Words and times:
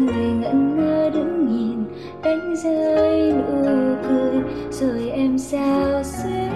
người 0.00 0.26
ngẩn 0.26 0.76
ngơ 0.76 1.10
đứng 1.10 1.46
nhìn 1.48 1.84
đánh 2.22 2.54
rơi 2.56 3.32
nụ 3.32 3.64
cười. 4.08 4.42
Rồi 4.70 5.10
em 5.10 5.38
sao 5.38 6.02
xuyến, 6.04 6.50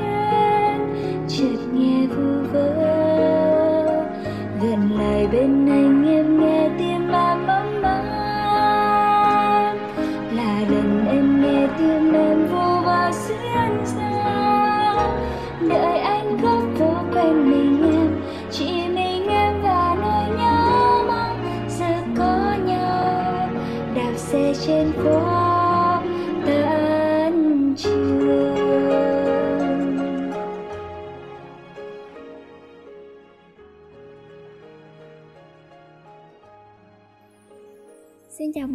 chợt 1.28 1.58
nghe 1.74 2.06
vu 2.06 2.52
vơ. 2.52 2.74
Gần 4.62 4.98
lại 4.98 5.28
bên 5.32 5.66
anh 5.66 5.97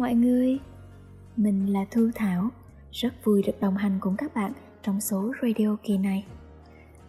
mọi 0.04 0.14
người, 0.14 0.58
mình 1.36 1.72
là 1.72 1.84
Thu 1.90 2.10
Thảo, 2.14 2.48
rất 2.92 3.24
vui 3.24 3.42
được 3.42 3.60
đồng 3.60 3.76
hành 3.76 3.98
cùng 4.00 4.16
các 4.16 4.34
bạn 4.34 4.52
trong 4.82 5.00
số 5.00 5.32
radio 5.42 5.76
kỳ 5.82 5.98
này. 5.98 6.24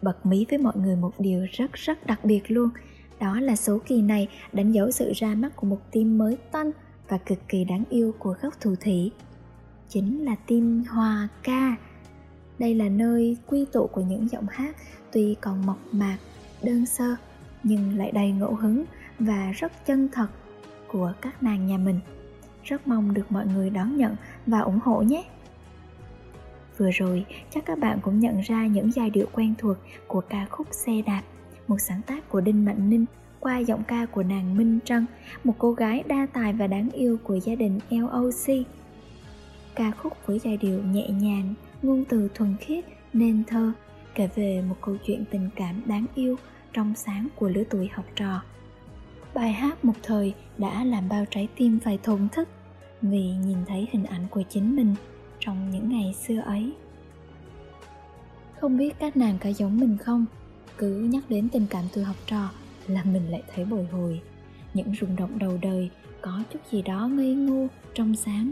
Bật 0.01 0.25
mí 0.25 0.45
với 0.49 0.59
mọi 0.59 0.73
người 0.77 0.95
một 0.95 1.11
điều 1.19 1.45
rất 1.51 1.73
rất 1.73 2.05
đặc 2.05 2.25
biệt 2.25 2.51
luôn, 2.51 2.69
đó 3.19 3.39
là 3.39 3.55
số 3.55 3.79
kỳ 3.87 4.01
này 4.01 4.27
đánh 4.53 4.71
dấu 4.71 4.91
sự 4.91 5.11
ra 5.15 5.35
mắt 5.35 5.55
của 5.55 5.67
một 5.67 5.91
team 5.91 6.17
mới 6.17 6.37
toanh 6.51 6.71
và 7.09 7.17
cực 7.17 7.37
kỳ 7.47 7.63
đáng 7.63 7.83
yêu 7.89 8.13
của 8.19 8.35
góc 8.41 8.53
thủ 8.61 8.75
thủy. 8.75 9.11
Chính 9.89 10.25
là 10.25 10.35
team 10.35 10.83
Hòa 10.89 11.27
Ca. 11.43 11.75
Đây 12.59 12.75
là 12.75 12.89
nơi 12.89 13.37
quy 13.47 13.65
tụ 13.71 13.87
của 13.87 14.01
những 14.01 14.29
giọng 14.29 14.45
hát 14.49 14.75
tuy 15.11 15.35
còn 15.41 15.65
mộc 15.65 15.79
mạc, 15.91 16.17
đơn 16.63 16.85
sơ 16.85 17.15
nhưng 17.63 17.97
lại 17.97 18.11
đầy 18.11 18.31
ngẫu 18.31 18.55
hứng 18.55 18.83
và 19.19 19.51
rất 19.51 19.85
chân 19.85 20.09
thật 20.11 20.27
của 20.87 21.13
các 21.21 21.43
nàng 21.43 21.67
nhà 21.67 21.77
mình 21.77 21.99
rất 22.65 22.87
mong 22.87 23.13
được 23.13 23.31
mọi 23.31 23.45
người 23.45 23.69
đón 23.69 23.97
nhận 23.97 24.15
và 24.45 24.59
ủng 24.59 24.79
hộ 24.83 25.01
nhé. 25.01 25.23
Vừa 26.77 26.89
rồi, 26.91 27.25
chắc 27.53 27.65
các 27.65 27.79
bạn 27.79 27.99
cũng 28.01 28.19
nhận 28.19 28.41
ra 28.41 28.67
những 28.67 28.91
giai 28.91 29.09
điệu 29.09 29.25
quen 29.33 29.53
thuộc 29.57 29.77
của 30.07 30.21
ca 30.21 30.45
khúc 30.49 30.67
xe 30.71 31.01
đạp, 31.05 31.21
một 31.67 31.77
sáng 31.79 32.01
tác 32.01 32.29
của 32.29 32.41
đinh 32.41 32.65
mạnh 32.65 32.89
ninh 32.89 33.05
qua 33.39 33.57
giọng 33.57 33.83
ca 33.83 34.05
của 34.05 34.23
nàng 34.23 34.57
minh 34.57 34.79
trân, 34.85 35.05
một 35.43 35.53
cô 35.57 35.71
gái 35.71 36.03
đa 36.07 36.27
tài 36.33 36.53
và 36.53 36.67
đáng 36.67 36.89
yêu 36.89 37.17
của 37.23 37.35
gia 37.35 37.55
đình 37.55 37.79
loc 37.89 38.33
ca 39.75 39.91
khúc 39.91 40.13
với 40.25 40.39
giai 40.39 40.57
điệu 40.57 40.83
nhẹ 40.83 41.09
nhàng, 41.09 41.53
ngôn 41.81 42.03
từ 42.09 42.29
thuần 42.33 42.55
khiết, 42.59 42.85
nên 43.13 43.43
thơ, 43.47 43.71
kể 44.15 44.29
về 44.35 44.63
một 44.69 44.75
câu 44.81 44.97
chuyện 45.05 45.25
tình 45.31 45.49
cảm 45.55 45.81
đáng 45.85 46.05
yêu, 46.15 46.35
trong 46.73 46.95
sáng 46.95 47.27
của 47.35 47.49
lứa 47.49 47.63
tuổi 47.69 47.89
học 47.93 48.05
trò. 48.15 48.41
Bài 49.33 49.51
hát 49.51 49.85
một 49.85 49.93
thời 50.03 50.33
đã 50.57 50.83
làm 50.83 51.09
bao 51.09 51.25
trái 51.29 51.47
tim 51.55 51.79
phải 51.79 51.99
thổn 52.03 52.29
thức 52.31 52.47
vì 53.01 53.31
nhìn 53.45 53.57
thấy 53.67 53.87
hình 53.91 54.03
ảnh 54.03 54.27
của 54.31 54.43
chính 54.49 54.75
mình 54.75 54.95
trong 55.39 55.69
những 55.71 55.89
ngày 55.89 56.13
xưa 56.13 56.39
ấy. 56.39 56.73
Không 58.59 58.77
biết 58.77 58.95
các 58.99 59.17
nàng 59.17 59.37
có 59.43 59.49
giống 59.49 59.79
mình 59.79 59.97
không? 59.97 60.25
Cứ 60.77 60.99
nhắc 60.99 61.23
đến 61.29 61.49
tình 61.49 61.65
cảm 61.69 61.85
từ 61.93 62.03
học 62.03 62.15
trò 62.25 62.49
là 62.87 63.03
mình 63.03 63.31
lại 63.31 63.43
thấy 63.55 63.65
bồi 63.65 63.85
hồi. 63.85 64.21
Những 64.73 64.95
rung 65.01 65.15
động 65.15 65.39
đầu 65.39 65.57
đời 65.61 65.89
có 66.21 66.43
chút 66.53 66.59
gì 66.71 66.81
đó 66.81 67.07
ngây 67.07 67.33
ngô 67.33 67.67
trong 67.93 68.15
sáng. 68.15 68.51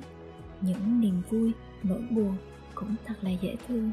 Những 0.62 1.02
niềm 1.02 1.22
vui, 1.30 1.52
nỗi 1.84 2.02
buồn 2.10 2.36
cũng 2.75 2.96
thật 3.06 3.14
là 3.22 3.31
dễ 3.42 3.56
thương, 3.68 3.92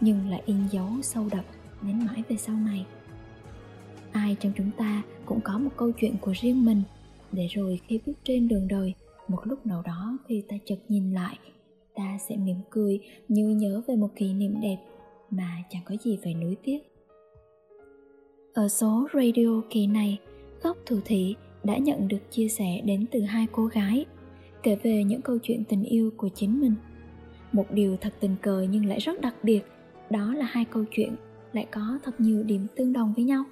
nhưng 0.00 0.30
lại 0.30 0.42
in 0.46 0.68
dấu 0.70 0.88
sâu 1.02 1.28
đậm 1.30 1.44
đến 1.82 2.06
mãi 2.06 2.22
về 2.28 2.36
sau 2.36 2.56
này. 2.56 2.86
Ai 4.12 4.36
trong 4.40 4.52
chúng 4.56 4.70
ta 4.70 5.02
cũng 5.26 5.40
có 5.40 5.58
một 5.58 5.70
câu 5.76 5.92
chuyện 5.92 6.16
của 6.20 6.32
riêng 6.40 6.64
mình. 6.64 6.82
Để 7.32 7.46
rồi 7.46 7.80
khi 7.86 8.00
bước 8.06 8.12
trên 8.24 8.48
đường 8.48 8.68
đời 8.68 8.94
một 9.28 9.40
lúc 9.44 9.66
nào 9.66 9.82
đó 9.82 10.18
khi 10.28 10.42
ta 10.48 10.56
chợt 10.64 10.78
nhìn 10.88 11.12
lại, 11.12 11.38
ta 11.94 12.18
sẽ 12.28 12.36
mỉm 12.36 12.56
cười, 12.70 13.00
như 13.28 13.48
nhớ 13.48 13.82
về 13.88 13.96
một 13.96 14.08
kỷ 14.16 14.34
niệm 14.34 14.60
đẹp 14.60 14.78
mà 15.30 15.56
chẳng 15.70 15.82
có 15.84 15.96
gì 15.96 16.18
phải 16.22 16.34
nuối 16.34 16.56
tiếc. 16.62 16.78
Ở 18.54 18.68
số 18.68 19.08
radio 19.14 19.62
kỳ 19.70 19.86
này, 19.86 20.18
góc 20.62 20.76
thủ 20.86 20.98
thị 21.04 21.34
đã 21.64 21.78
nhận 21.78 22.08
được 22.08 22.30
chia 22.30 22.48
sẻ 22.48 22.80
đến 22.84 23.06
từ 23.10 23.20
hai 23.20 23.46
cô 23.52 23.66
gái, 23.66 24.04
kể 24.62 24.76
về 24.82 25.04
những 25.04 25.22
câu 25.22 25.38
chuyện 25.42 25.64
tình 25.64 25.84
yêu 25.84 26.10
của 26.16 26.28
chính 26.28 26.60
mình. 26.60 26.74
Một 27.52 27.66
điều 27.70 27.96
thật 27.96 28.14
tình 28.20 28.36
cờ 28.42 28.66
nhưng 28.70 28.86
lại 28.86 28.98
rất 28.98 29.20
đặc 29.20 29.34
biệt, 29.42 29.62
đó 30.10 30.34
là 30.34 30.44
hai 30.44 30.64
câu 30.64 30.84
chuyện 30.90 31.16
lại 31.52 31.66
có 31.70 31.98
thật 32.02 32.20
nhiều 32.20 32.42
điểm 32.42 32.66
tương 32.76 32.92
đồng 32.92 33.12
với 33.16 33.24
nhau. 33.24 33.44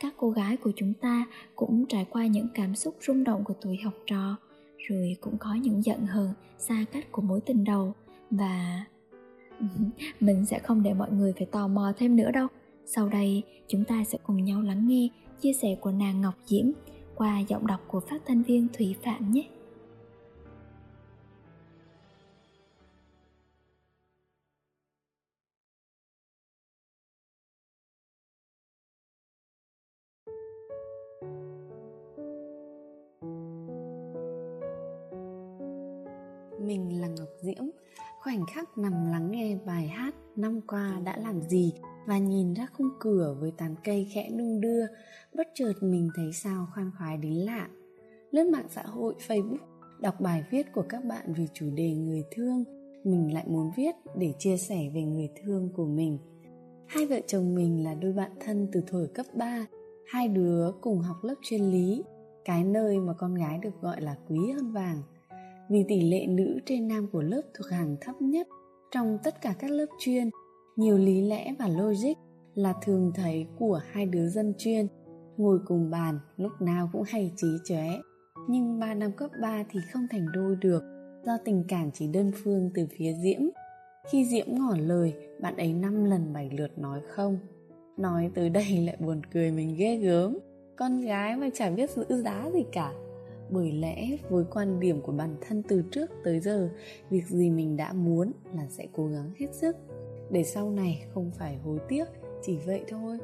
Các 0.00 0.14
cô 0.16 0.30
gái 0.30 0.56
của 0.56 0.72
chúng 0.76 0.94
ta 0.94 1.26
cũng 1.56 1.86
trải 1.88 2.06
qua 2.10 2.26
những 2.26 2.46
cảm 2.54 2.74
xúc 2.74 2.96
rung 3.00 3.24
động 3.24 3.44
của 3.44 3.54
tuổi 3.60 3.76
học 3.84 3.94
trò 4.06 4.36
rồi 4.78 5.16
cũng 5.20 5.38
có 5.38 5.54
những 5.54 5.84
giận 5.84 6.06
hờn, 6.06 6.30
xa 6.58 6.84
cách 6.92 7.12
của 7.12 7.22
mối 7.22 7.40
tình 7.40 7.64
đầu. 7.64 7.92
Và 8.30 8.84
mình 10.20 10.46
sẽ 10.46 10.58
không 10.58 10.82
để 10.82 10.94
mọi 10.94 11.12
người 11.12 11.32
phải 11.32 11.46
tò 11.46 11.68
mò 11.68 11.92
thêm 11.96 12.16
nữa 12.16 12.30
đâu. 12.30 12.46
Sau 12.86 13.08
đây, 13.08 13.42
chúng 13.68 13.84
ta 13.84 14.04
sẽ 14.04 14.18
cùng 14.22 14.44
nhau 14.44 14.62
lắng 14.62 14.88
nghe 14.88 15.08
chia 15.40 15.52
sẻ 15.52 15.76
của 15.80 15.90
nàng 15.90 16.20
ngọc 16.20 16.34
diễm 16.44 16.66
qua 17.14 17.40
giọng 17.40 17.66
đọc 17.66 17.80
của 17.86 18.00
phát 18.00 18.22
thanh 18.26 18.42
viên 18.42 18.68
thủy 18.72 18.96
phạm 19.02 19.32
nhé. 19.32 19.48
Mình 36.68 37.00
là 37.00 37.08
Ngọc 37.08 37.28
Diễm, 37.40 37.64
khoảnh 38.20 38.46
khắc 38.46 38.78
nằm 38.78 38.92
lắng 39.10 39.30
nghe 39.30 39.58
bài 39.66 39.88
hát 39.88 40.14
năm 40.36 40.60
qua 40.66 41.00
đã 41.04 41.16
làm 41.16 41.42
gì 41.42 41.72
và 42.06 42.18
nhìn 42.18 42.54
ra 42.54 42.66
khung 42.72 42.90
cửa 43.00 43.36
với 43.40 43.52
tán 43.56 43.74
cây 43.84 44.08
khẽ 44.14 44.30
đung 44.38 44.60
đưa, 44.60 44.86
bất 45.36 45.48
chợt 45.54 45.72
mình 45.80 46.10
thấy 46.14 46.32
sao 46.32 46.66
khoan 46.74 46.90
khoái 46.98 47.16
đến 47.16 47.32
lạ. 47.32 47.68
Lướt 48.30 48.50
mạng 48.52 48.66
xã 48.70 48.82
hội 48.82 49.14
Facebook, 49.28 49.56
đọc 50.00 50.20
bài 50.20 50.44
viết 50.50 50.72
của 50.72 50.84
các 50.88 51.04
bạn 51.04 51.32
về 51.32 51.46
chủ 51.54 51.70
đề 51.74 51.94
người 51.94 52.22
thương, 52.30 52.64
mình 53.04 53.34
lại 53.34 53.44
muốn 53.48 53.70
viết 53.76 53.94
để 54.16 54.34
chia 54.38 54.56
sẻ 54.56 54.90
về 54.94 55.02
người 55.02 55.28
thương 55.42 55.68
của 55.76 55.86
mình. 55.86 56.18
Hai 56.86 57.06
vợ 57.06 57.20
chồng 57.26 57.54
mình 57.54 57.84
là 57.84 57.94
đôi 57.94 58.12
bạn 58.12 58.30
thân 58.40 58.68
từ 58.72 58.82
thời 58.86 59.06
cấp 59.06 59.26
3, 59.34 59.66
hai 60.06 60.28
đứa 60.28 60.72
cùng 60.80 61.00
học 61.00 61.16
lớp 61.22 61.36
chuyên 61.42 61.70
lý, 61.70 62.04
cái 62.44 62.64
nơi 62.64 62.98
mà 62.98 63.12
con 63.12 63.34
gái 63.34 63.58
được 63.58 63.80
gọi 63.80 64.00
là 64.00 64.16
quý 64.28 64.50
hơn 64.50 64.72
vàng– 64.72 65.02
vì 65.70 65.84
tỷ 65.88 66.00
lệ 66.00 66.26
nữ 66.26 66.58
trên 66.66 66.88
nam 66.88 67.08
của 67.12 67.22
lớp 67.22 67.42
thuộc 67.54 67.66
hàng 67.70 67.96
thấp 68.00 68.22
nhất 68.22 68.46
trong 68.90 69.18
tất 69.24 69.40
cả 69.42 69.54
các 69.58 69.70
lớp 69.70 69.86
chuyên. 69.98 70.30
Nhiều 70.76 70.98
lý 70.98 71.20
lẽ 71.20 71.54
và 71.58 71.68
logic 71.68 72.14
là 72.54 72.74
thường 72.82 73.12
thấy 73.14 73.46
của 73.58 73.80
hai 73.90 74.06
đứa 74.06 74.28
dân 74.28 74.54
chuyên. 74.58 74.86
Ngồi 75.36 75.58
cùng 75.66 75.90
bàn, 75.90 76.18
lúc 76.36 76.52
nào 76.60 76.90
cũng 76.92 77.02
hay 77.06 77.32
trí 77.36 77.48
chóe. 77.64 77.88
Nhưng 78.48 78.78
ba 78.78 78.94
năm 78.94 79.12
cấp 79.12 79.30
3 79.42 79.64
thì 79.70 79.80
không 79.92 80.06
thành 80.10 80.26
đôi 80.34 80.56
được, 80.56 80.82
do 81.26 81.38
tình 81.44 81.64
cảm 81.68 81.90
chỉ 81.90 82.06
đơn 82.06 82.30
phương 82.44 82.70
từ 82.74 82.86
phía 82.98 83.14
diễm. 83.22 83.40
Khi 84.10 84.24
diễm 84.24 84.46
ngỏ 84.48 84.76
lời, 84.76 85.14
bạn 85.40 85.56
ấy 85.56 85.72
năm 85.72 86.04
lần 86.04 86.32
bảy 86.32 86.50
lượt 86.50 86.78
nói 86.78 87.00
không. 87.08 87.38
Nói 87.96 88.30
tới 88.34 88.50
đây 88.50 88.82
lại 88.86 88.96
buồn 89.00 89.22
cười 89.32 89.50
mình 89.50 89.76
ghê 89.78 89.96
gớm. 89.96 90.38
Con 90.76 91.00
gái 91.00 91.36
mà 91.36 91.48
chả 91.54 91.70
biết 91.70 91.90
giữ 91.90 92.22
giá 92.22 92.50
gì 92.54 92.64
cả 92.72 92.92
bởi 93.50 93.72
lẽ 93.72 94.16
với 94.28 94.44
quan 94.50 94.80
điểm 94.80 95.00
của 95.00 95.12
bản 95.12 95.36
thân 95.40 95.62
từ 95.68 95.82
trước 95.90 96.10
tới 96.24 96.40
giờ, 96.40 96.68
việc 97.10 97.26
gì 97.26 97.50
mình 97.50 97.76
đã 97.76 97.92
muốn 97.92 98.32
là 98.54 98.66
sẽ 98.68 98.86
cố 98.92 99.06
gắng 99.06 99.30
hết 99.38 99.54
sức. 99.54 99.76
Để 100.30 100.44
sau 100.44 100.70
này 100.70 101.04
không 101.14 101.30
phải 101.38 101.56
hối 101.56 101.78
tiếc, 101.88 102.04
chỉ 102.42 102.56
vậy 102.66 102.84
thôi. 102.88 103.18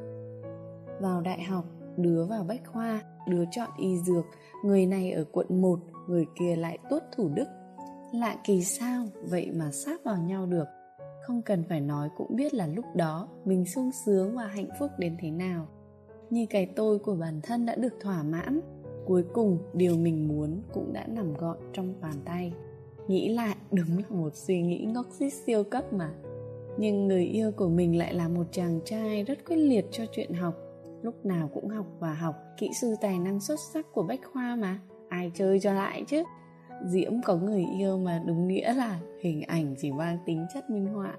Vào 1.01 1.21
đại 1.21 1.43
học, 1.43 1.65
đứa 1.97 2.25
vào 2.25 2.43
bách 2.43 2.61
khoa, 2.65 3.01
đứa 3.27 3.43
chọn 3.51 3.69
y 3.77 3.97
dược, 3.97 4.25
người 4.63 4.85
này 4.85 5.11
ở 5.11 5.23
quận 5.31 5.61
1 5.61 5.79
người 6.07 6.25
kia 6.39 6.55
lại 6.55 6.77
tốt 6.89 6.99
thủ 7.15 7.29
đức. 7.35 7.47
Lạ 8.13 8.37
kỳ 8.43 8.63
sao, 8.63 9.05
vậy 9.23 9.51
mà 9.55 9.71
sát 9.71 10.03
vào 10.03 10.17
nhau 10.17 10.45
được. 10.45 10.65
Không 11.27 11.41
cần 11.41 11.63
phải 11.69 11.81
nói 11.81 12.09
cũng 12.17 12.35
biết 12.35 12.53
là 12.53 12.67
lúc 12.67 12.85
đó 12.95 13.29
mình 13.45 13.65
sung 13.65 13.91
sướng 14.05 14.35
và 14.35 14.47
hạnh 14.47 14.69
phúc 14.79 14.91
đến 14.97 15.17
thế 15.19 15.31
nào. 15.31 15.67
Như 16.29 16.45
cái 16.49 16.65
tôi 16.75 16.99
của 16.99 17.15
bản 17.15 17.41
thân 17.43 17.65
đã 17.65 17.75
được 17.75 17.93
thỏa 18.01 18.23
mãn 18.23 18.61
cuối 19.05 19.23
cùng, 19.33 19.57
điều 19.73 19.97
mình 19.97 20.27
muốn 20.27 20.61
cũng 20.73 20.93
đã 20.93 21.07
nằm 21.07 21.33
gọn 21.33 21.57
trong 21.73 21.93
bàn 22.01 22.13
tay. 22.25 22.53
Nghĩ 23.07 23.29
lại, 23.29 23.55
đúng 23.71 23.97
là 23.97 24.17
một 24.17 24.35
suy 24.35 24.61
nghĩ 24.61 24.87
ngốc 24.93 25.05
xít 25.11 25.29
siêu 25.29 25.63
cấp 25.63 25.93
mà. 25.93 26.13
Nhưng 26.77 27.07
người 27.07 27.25
yêu 27.25 27.51
của 27.51 27.69
mình 27.69 27.97
lại 27.97 28.13
là 28.13 28.27
một 28.27 28.43
chàng 28.51 28.79
trai 28.85 29.23
rất 29.23 29.45
quyết 29.45 29.55
liệt 29.55 29.85
cho 29.91 30.05
chuyện 30.11 30.33
học. 30.33 30.53
Lúc 31.01 31.25
nào 31.25 31.49
cũng 31.53 31.69
học 31.69 31.85
và 31.99 32.13
học, 32.13 32.35
kỹ 32.57 32.69
sư 32.81 32.95
tài 33.01 33.19
năng 33.19 33.39
xuất 33.39 33.59
sắc 33.59 33.85
của 33.93 34.03
bách 34.03 34.19
khoa 34.33 34.55
mà. 34.55 34.79
Ai 35.09 35.31
chơi 35.35 35.59
cho 35.59 35.73
lại 35.73 36.03
chứ? 36.07 36.23
Diễm 36.85 37.13
có 37.25 37.35
người 37.35 37.65
yêu 37.79 37.97
mà 37.97 38.23
đúng 38.27 38.47
nghĩa 38.47 38.73
là 38.73 38.99
hình 39.21 39.41
ảnh 39.41 39.75
chỉ 39.77 39.91
mang 39.91 40.17
tính 40.25 40.45
chất 40.53 40.69
minh 40.69 40.85
họa. 40.85 41.17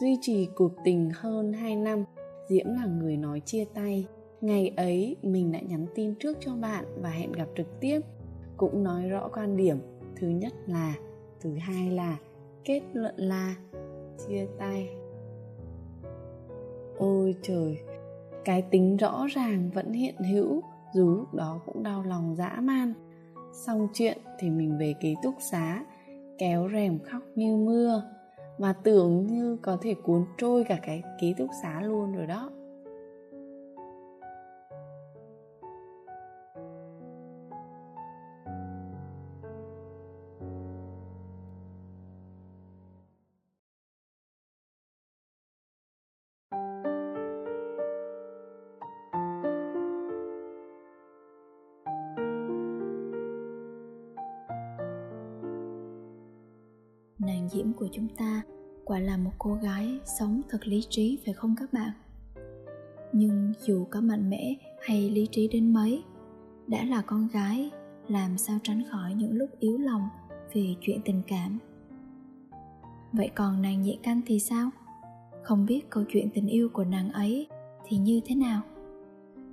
Duy 0.00 0.18
trì 0.20 0.48
cuộc 0.54 0.72
tình 0.84 1.10
hơn 1.14 1.52
2 1.52 1.76
năm, 1.76 2.04
diễm 2.48 2.66
là 2.66 2.86
người 2.86 3.16
nói 3.16 3.40
chia 3.40 3.64
tay 3.74 4.06
ngày 4.46 4.72
ấy, 4.76 5.16
mình 5.22 5.52
đã 5.52 5.60
nhắn 5.60 5.86
tin 5.94 6.14
trước 6.14 6.36
cho 6.40 6.56
bạn 6.56 6.84
và 7.02 7.08
hẹn 7.08 7.32
gặp 7.32 7.46
trực 7.56 7.80
tiếp. 7.80 8.00
Cũng 8.56 8.84
nói 8.84 9.08
rõ 9.08 9.28
quan 9.34 9.56
điểm. 9.56 9.78
Thứ 10.16 10.28
nhất 10.28 10.52
là, 10.66 10.94
thứ 11.40 11.54
hai 11.54 11.90
là, 11.90 12.16
kết 12.64 12.82
luận 12.92 13.14
là, 13.16 13.54
chia 14.28 14.46
tay. 14.58 14.88
Ôi 16.98 17.34
trời, 17.42 17.78
cái 18.44 18.62
tính 18.62 18.96
rõ 18.96 19.26
ràng 19.30 19.70
vẫn 19.74 19.92
hiện 19.92 20.14
hữu, 20.32 20.62
dù 20.94 21.14
lúc 21.14 21.34
đó 21.34 21.60
cũng 21.66 21.82
đau 21.82 22.02
lòng 22.02 22.34
dã 22.36 22.60
man. 22.62 22.92
Xong 23.52 23.88
chuyện 23.94 24.18
thì 24.38 24.50
mình 24.50 24.78
về 24.78 24.94
ký 25.00 25.14
túc 25.22 25.34
xá, 25.50 25.84
kéo 26.38 26.68
rèm 26.72 26.98
khóc 26.98 27.22
như 27.34 27.56
mưa. 27.56 28.02
Mà 28.58 28.72
tưởng 28.82 29.26
như 29.26 29.56
có 29.62 29.78
thể 29.82 29.94
cuốn 29.94 30.24
trôi 30.38 30.64
cả 30.64 30.78
cái 30.86 31.02
ký 31.20 31.34
túc 31.38 31.50
xá 31.62 31.80
luôn 31.80 32.12
rồi 32.12 32.26
đó. 32.26 32.50
Của 57.84 57.90
chúng 57.92 58.08
ta 58.08 58.42
quả 58.84 58.98
là 58.98 59.16
một 59.16 59.30
cô 59.38 59.54
gái 59.54 59.98
sống 60.04 60.40
thật 60.48 60.66
lý 60.66 60.82
trí, 60.88 61.18
phải 61.24 61.34
không 61.34 61.54
các 61.58 61.72
bạn? 61.72 61.90
Nhưng 63.12 63.52
dù 63.58 63.86
có 63.90 64.00
mạnh 64.00 64.30
mẽ 64.30 64.54
hay 64.86 65.10
lý 65.10 65.26
trí 65.30 65.48
đến 65.48 65.72
mấy, 65.72 66.02
đã 66.66 66.84
là 66.84 67.02
con 67.02 67.28
gái, 67.32 67.70
làm 68.08 68.38
sao 68.38 68.58
tránh 68.62 68.82
khỏi 68.90 69.14
những 69.14 69.32
lúc 69.32 69.50
yếu 69.58 69.78
lòng 69.78 70.08
vì 70.52 70.76
chuyện 70.80 71.00
tình 71.04 71.22
cảm? 71.26 71.58
Vậy 73.12 73.30
còn 73.34 73.62
nàng 73.62 73.82
nhị 73.82 73.98
canh 74.02 74.20
thì 74.26 74.38
sao? 74.38 74.70
Không 75.42 75.66
biết 75.66 75.90
câu 75.90 76.04
chuyện 76.08 76.28
tình 76.34 76.46
yêu 76.46 76.68
của 76.72 76.84
nàng 76.84 77.12
ấy 77.12 77.46
thì 77.86 77.96
như 77.96 78.20
thế 78.24 78.34
nào? 78.34 78.62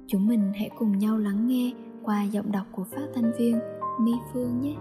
Chúng 0.08 0.28
mình 0.28 0.52
hãy 0.56 0.70
cùng 0.78 1.00
nhau 1.00 1.18
lắng 1.18 1.48
nghe 1.48 1.74
qua 2.04 2.24
giọng 2.24 2.52
đọc 2.52 2.66
của 2.72 2.84
phát 2.84 3.08
thanh 3.16 3.32
viên 3.38 3.60
mi 4.00 4.14
phương 4.34 4.62
nhé. 4.62 4.76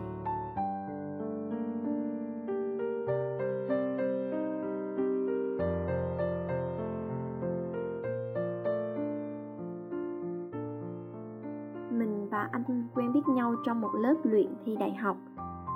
Biết 13.20 13.32
nhau 13.32 13.54
trong 13.64 13.80
một 13.80 13.90
lớp 13.94 14.14
luyện 14.22 14.46
thi 14.64 14.76
đại 14.80 14.94
học. 14.94 15.16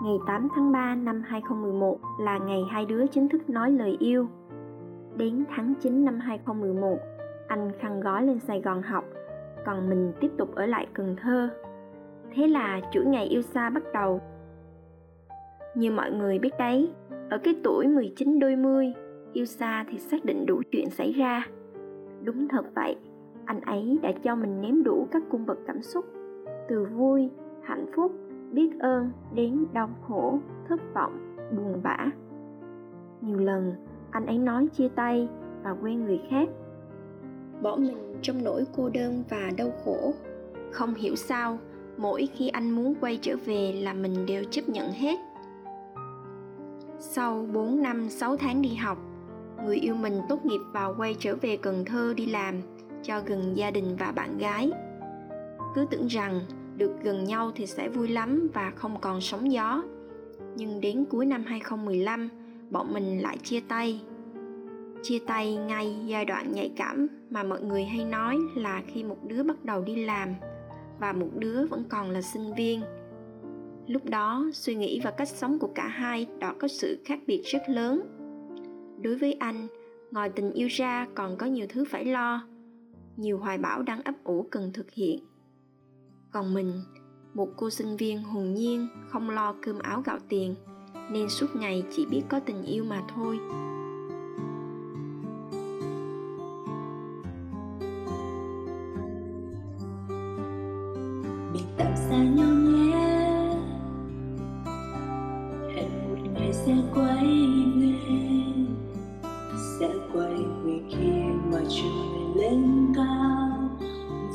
Ngày 0.02 0.18
8 0.26 0.48
tháng 0.54 0.72
3 0.72 0.94
năm 0.94 1.22
2011 1.26 1.98
là 2.20 2.38
ngày 2.38 2.62
hai 2.70 2.86
đứa 2.86 3.06
chính 3.06 3.28
thức 3.28 3.50
nói 3.50 3.70
lời 3.70 3.96
yêu. 4.00 4.26
Đến 5.16 5.44
tháng 5.56 5.74
9 5.80 6.04
năm 6.04 6.20
2011, 6.20 6.98
anh 7.48 7.70
khăn 7.78 8.00
gói 8.00 8.26
lên 8.26 8.38
Sài 8.38 8.60
Gòn 8.60 8.82
học, 8.82 9.04
còn 9.66 9.88
mình 9.88 10.12
tiếp 10.20 10.30
tục 10.36 10.54
ở 10.54 10.66
lại 10.66 10.86
Cần 10.92 11.16
Thơ. 11.22 11.48
Thế 12.34 12.46
là 12.46 12.80
chuỗi 12.92 13.04
ngày 13.04 13.26
yêu 13.26 13.42
xa 13.42 13.70
bắt 13.70 13.82
đầu. 13.92 14.20
Như 15.74 15.90
mọi 15.90 16.10
người 16.10 16.38
biết 16.38 16.52
đấy, 16.58 16.92
ở 17.30 17.38
cái 17.38 17.54
tuổi 17.64 17.86
19 17.86 18.38
đôi 18.38 18.56
mươi, 18.56 18.92
yêu 19.32 19.44
xa 19.44 19.84
thì 19.90 19.98
xác 19.98 20.24
định 20.24 20.46
đủ 20.46 20.62
chuyện 20.72 20.90
xảy 20.90 21.12
ra. 21.12 21.46
Đúng 22.22 22.48
thật 22.48 22.64
vậy, 22.74 22.96
anh 23.44 23.60
ấy 23.60 23.98
đã 24.02 24.12
cho 24.22 24.36
mình 24.36 24.60
nếm 24.60 24.82
đủ 24.82 25.08
các 25.12 25.22
cung 25.30 25.46
bậc 25.46 25.58
cảm 25.66 25.82
xúc 25.82 26.04
từ 26.68 26.84
vui 26.84 27.30
hạnh 27.62 27.86
phúc 27.96 28.12
biết 28.52 28.70
ơn 28.80 29.10
đến 29.34 29.64
đau 29.72 29.90
khổ 30.08 30.38
thất 30.68 30.80
vọng 30.94 31.36
buồn 31.56 31.80
bã. 31.82 31.96
Nhiều 33.20 33.38
lần 33.38 33.72
anh 34.10 34.26
ấy 34.26 34.38
nói 34.38 34.66
chia 34.66 34.88
tay 34.88 35.28
và 35.62 35.70
quen 35.70 36.04
người 36.04 36.20
khác. 36.30 36.48
Bỏ 37.62 37.76
mình 37.76 38.18
trong 38.22 38.44
nỗi 38.44 38.64
cô 38.76 38.88
đơn 38.88 39.24
và 39.30 39.50
đau 39.56 39.70
khổ. 39.84 40.12
Không 40.72 40.94
hiểu 40.94 41.16
sao 41.16 41.58
mỗi 41.96 42.28
khi 42.34 42.48
anh 42.48 42.70
muốn 42.70 42.94
quay 43.00 43.18
trở 43.22 43.36
về 43.44 43.72
là 43.72 43.92
mình 43.92 44.26
đều 44.26 44.44
chấp 44.44 44.68
nhận 44.68 44.92
hết. 44.92 45.18
Sau 46.98 47.46
4 47.52 47.82
năm 47.82 48.08
6 48.10 48.36
tháng 48.36 48.62
đi 48.62 48.74
học, 48.74 48.98
người 49.64 49.76
yêu 49.76 49.94
mình 49.94 50.20
tốt 50.28 50.46
nghiệp 50.46 50.60
và 50.72 50.86
quay 50.96 51.16
trở 51.18 51.36
về 51.36 51.56
Cần 51.56 51.84
Thơ 51.84 52.14
đi 52.16 52.26
làm 52.26 52.54
cho 53.02 53.20
gần 53.26 53.56
gia 53.56 53.70
đình 53.70 53.96
và 53.98 54.12
bạn 54.12 54.38
gái 54.38 54.70
cứ 55.74 55.86
tưởng 55.90 56.06
rằng 56.06 56.40
được 56.76 56.92
gần 57.02 57.24
nhau 57.24 57.52
thì 57.54 57.66
sẽ 57.66 57.88
vui 57.88 58.08
lắm 58.08 58.50
và 58.54 58.72
không 58.76 59.00
còn 59.00 59.20
sóng 59.20 59.52
gió. 59.52 59.82
Nhưng 60.56 60.80
đến 60.80 61.04
cuối 61.10 61.26
năm 61.26 61.44
2015, 61.46 62.28
bọn 62.70 62.94
mình 62.94 63.22
lại 63.22 63.38
chia 63.42 63.60
tay. 63.60 64.02
Chia 65.02 65.18
tay 65.26 65.56
ngay 65.56 65.96
giai 66.06 66.24
đoạn 66.24 66.52
nhạy 66.52 66.72
cảm 66.76 67.06
mà 67.30 67.42
mọi 67.42 67.62
người 67.62 67.84
hay 67.84 68.04
nói 68.04 68.38
là 68.56 68.82
khi 68.86 69.04
một 69.04 69.18
đứa 69.28 69.42
bắt 69.42 69.64
đầu 69.64 69.82
đi 69.82 70.04
làm 70.04 70.28
và 71.00 71.12
một 71.12 71.28
đứa 71.38 71.66
vẫn 71.66 71.84
còn 71.88 72.10
là 72.10 72.22
sinh 72.22 72.54
viên. 72.54 72.82
Lúc 73.86 74.04
đó, 74.04 74.46
suy 74.52 74.74
nghĩ 74.74 75.00
và 75.04 75.10
cách 75.10 75.28
sống 75.28 75.58
của 75.58 75.70
cả 75.74 75.86
hai 75.86 76.26
đã 76.38 76.54
có 76.58 76.68
sự 76.68 76.98
khác 77.04 77.18
biệt 77.26 77.42
rất 77.44 77.62
lớn. 77.68 78.00
Đối 79.02 79.16
với 79.16 79.32
anh, 79.32 79.66
ngoài 80.10 80.28
tình 80.28 80.52
yêu 80.52 80.68
ra 80.70 81.06
còn 81.14 81.36
có 81.36 81.46
nhiều 81.46 81.66
thứ 81.68 81.84
phải 81.84 82.04
lo, 82.04 82.46
nhiều 83.16 83.38
hoài 83.38 83.58
bão 83.58 83.82
đang 83.82 84.02
ấp 84.02 84.14
ủ 84.24 84.46
cần 84.50 84.70
thực 84.72 84.90
hiện 84.90 85.18
còn 86.34 86.54
mình, 86.54 86.82
một 87.34 87.48
cô 87.56 87.70
sinh 87.70 87.96
viên 87.96 88.22
hồn 88.22 88.54
nhiên, 88.54 88.88
không 89.08 89.30
lo 89.30 89.54
cơm 89.62 89.78
áo 89.78 90.02
gạo 90.06 90.18
tiền, 90.28 90.54
nên 91.10 91.28
suốt 91.28 91.46
ngày 91.56 91.82
chỉ 91.96 92.06
biết 92.06 92.22
có 92.28 92.40
tình 92.40 92.62
yêu 92.62 92.84
mà 92.84 93.02
thôi. 93.14 93.38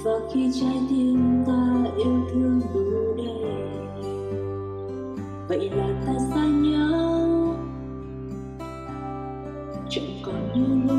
Và 0.04 0.12
khi 0.34 0.52
trái 0.62 0.82
tim 0.90 1.44
ta 1.48 1.86
yêu 1.98 2.28
thương 2.32 2.62
đủ 2.74 3.16
đầy, 3.18 3.54
vậy 5.48 5.70
là 5.70 5.88
ta 6.06 6.14
xa 6.30 6.46
nhau. 6.46 7.56
Chẳng 9.90 10.20
còn 10.24 10.36
như 10.54 10.94
lúc 10.94 10.99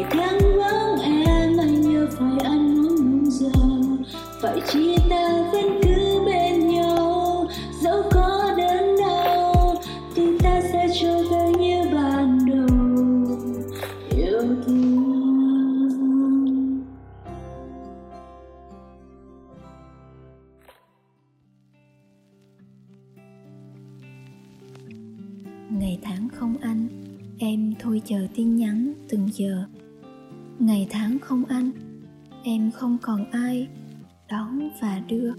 ngày 0.00 0.10
càng 0.10 0.58
vắng 0.58 1.00
em, 1.02 1.56
anh 1.58 1.80
nhớ 1.80 2.06
phải 2.10 2.38
ăn 2.44 2.78
uống 2.78 2.96
đúng 2.96 3.30
giờ. 3.30 3.50
Phải 4.42 4.60
chia 4.72 4.94
ta 5.10 5.50
vẫn 5.52 5.80
cứ 5.82 6.22
bên 6.26 6.68
nhau, 6.68 7.46
dẫu 7.82 8.02
có 8.10 8.54
đớn 8.56 8.96
đau 8.98 9.74
tình 10.14 10.38
ta 10.38 10.60
sẽ 10.72 10.86
trở 11.00 11.22
về 11.30 11.52
như 11.58 11.82
ban 11.92 12.38
đầu. 12.46 12.66
Yêu 14.10 14.42
thương. 14.66 15.10
Ngày 25.70 25.98
tháng 26.02 26.28
không 26.28 26.54
anh 26.60 26.88
em 27.38 27.74
thôi 27.80 28.02
chờ 28.04 28.26
tin 28.34 28.56
nhắn 28.56 28.92
từng 29.08 29.28
giờ 29.32 29.64
ngày 30.60 30.86
tháng 30.90 31.18
không 31.18 31.44
anh 31.44 31.70
em 32.44 32.70
không 32.70 32.98
còn 33.02 33.30
ai 33.30 33.68
đón 34.30 34.68
và 34.80 35.02
đưa. 35.08 35.32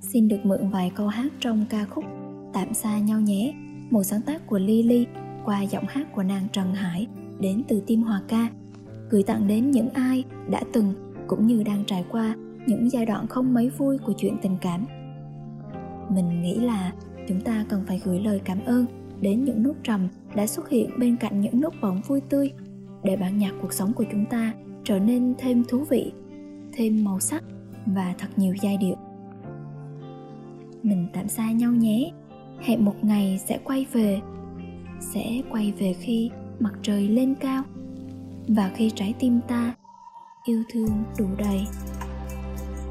Xin 0.00 0.28
được 0.28 0.36
mượn 0.44 0.70
vài 0.70 0.92
câu 0.94 1.08
hát 1.08 1.32
trong 1.40 1.64
ca 1.70 1.84
khúc 1.84 2.04
tạm 2.52 2.74
xa 2.74 2.98
nhau 2.98 3.20
nhé 3.20 3.54
một 3.90 4.02
sáng 4.02 4.22
tác 4.22 4.46
của 4.46 4.58
Lily 4.58 5.06
qua 5.44 5.62
giọng 5.62 5.84
hát 5.88 6.12
của 6.14 6.22
nàng 6.22 6.48
Trần 6.52 6.74
Hải 6.74 7.06
đến 7.40 7.62
từ 7.68 7.82
tim 7.86 8.02
Hòa 8.02 8.22
ca, 8.28 8.48
gửi 9.10 9.22
tặng 9.22 9.48
đến 9.48 9.70
những 9.70 9.88
ai 9.88 10.24
đã 10.50 10.60
từng 10.72 10.94
cũng 11.26 11.46
như 11.46 11.62
đang 11.62 11.84
trải 11.86 12.04
qua 12.10 12.36
những 12.66 12.90
giai 12.90 13.06
đoạn 13.06 13.26
không 13.26 13.54
mấy 13.54 13.70
vui 13.70 13.98
của 13.98 14.12
chuyện 14.12 14.36
tình 14.42 14.56
cảm. 14.60 14.84
Mình 16.10 16.42
nghĩ 16.42 16.54
là 16.54 16.92
chúng 17.28 17.40
ta 17.40 17.64
cần 17.68 17.84
phải 17.86 18.00
gửi 18.04 18.20
lời 18.20 18.40
cảm 18.44 18.64
ơn 18.64 18.86
đến 19.20 19.44
những 19.44 19.62
nốt 19.62 19.74
trầm 19.82 20.08
đã 20.34 20.46
xuất 20.46 20.68
hiện 20.68 20.90
bên 20.98 21.16
cạnh 21.16 21.40
những 21.40 21.60
nốt 21.60 21.74
bóng 21.80 22.00
vui 22.08 22.20
tươi 22.20 22.50
để 23.04 23.16
bản 23.16 23.38
nhạc 23.38 23.52
cuộc 23.62 23.72
sống 23.72 23.92
của 23.92 24.04
chúng 24.12 24.26
ta 24.26 24.52
trở 24.84 24.98
nên 24.98 25.34
thêm 25.38 25.64
thú 25.68 25.84
vị, 25.90 26.12
thêm 26.72 27.04
màu 27.04 27.20
sắc 27.20 27.44
và 27.86 28.14
thật 28.18 28.28
nhiều 28.36 28.54
giai 28.62 28.76
điệu. 28.76 28.96
Mình 30.82 31.06
tạm 31.12 31.28
xa 31.28 31.52
nhau 31.52 31.72
nhé. 31.72 32.10
Hẹn 32.60 32.84
một 32.84 32.94
ngày 33.02 33.40
sẽ 33.46 33.58
quay 33.64 33.86
về, 33.92 34.20
sẽ 35.00 35.42
quay 35.50 35.72
về 35.78 35.92
khi 35.92 36.30
mặt 36.60 36.72
trời 36.82 37.08
lên 37.08 37.34
cao 37.34 37.62
và 38.48 38.70
khi 38.74 38.90
trái 38.94 39.14
tim 39.18 39.40
ta 39.48 39.74
yêu 40.44 40.62
thương 40.72 41.04
đủ 41.18 41.26
đầy. 41.38 41.66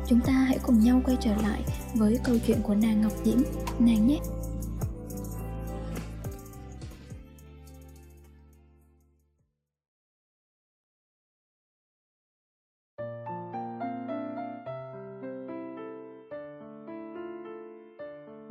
Chúng 0.08 0.20
ta 0.20 0.34
hãy 0.34 0.58
cùng 0.64 0.80
nhau 0.80 1.02
quay 1.06 1.18
trở 1.20 1.36
lại 1.36 1.62
với 1.96 2.20
câu 2.24 2.36
chuyện 2.48 2.58
của 2.64 2.76
nàng 2.76 3.02
ngọc 3.02 3.12
diễm, 3.24 3.38
nàng 3.80 4.08
nhé. 4.08 4.20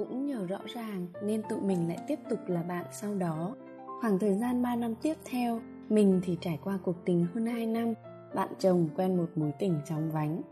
Cũng 0.08 0.26
nhờ 0.26 0.46
rõ 0.46 0.58
ràng 0.74 1.06
nên 1.22 1.42
tụi 1.48 1.60
mình 1.60 1.88
lại 1.88 1.98
tiếp 2.08 2.18
tục 2.30 2.38
là 2.46 2.62
bạn 2.62 2.84
sau 2.92 3.14
đó. 3.14 3.54
Khoảng 4.00 4.18
thời 4.18 4.34
gian 4.34 4.62
3 4.62 4.76
năm 4.76 4.94
tiếp 5.02 5.14
theo, 5.24 5.60
mình 5.88 6.20
thì 6.24 6.36
trải 6.40 6.58
qua 6.64 6.78
cuộc 6.84 7.04
tình 7.04 7.26
hơn 7.34 7.46
2 7.46 7.66
năm, 7.66 7.94
bạn 8.34 8.48
chồng 8.58 8.88
quen 8.96 9.16
một 9.16 9.26
mối 9.36 9.52
tình 9.58 9.74
chóng 9.88 10.10
vánh. 10.10 10.42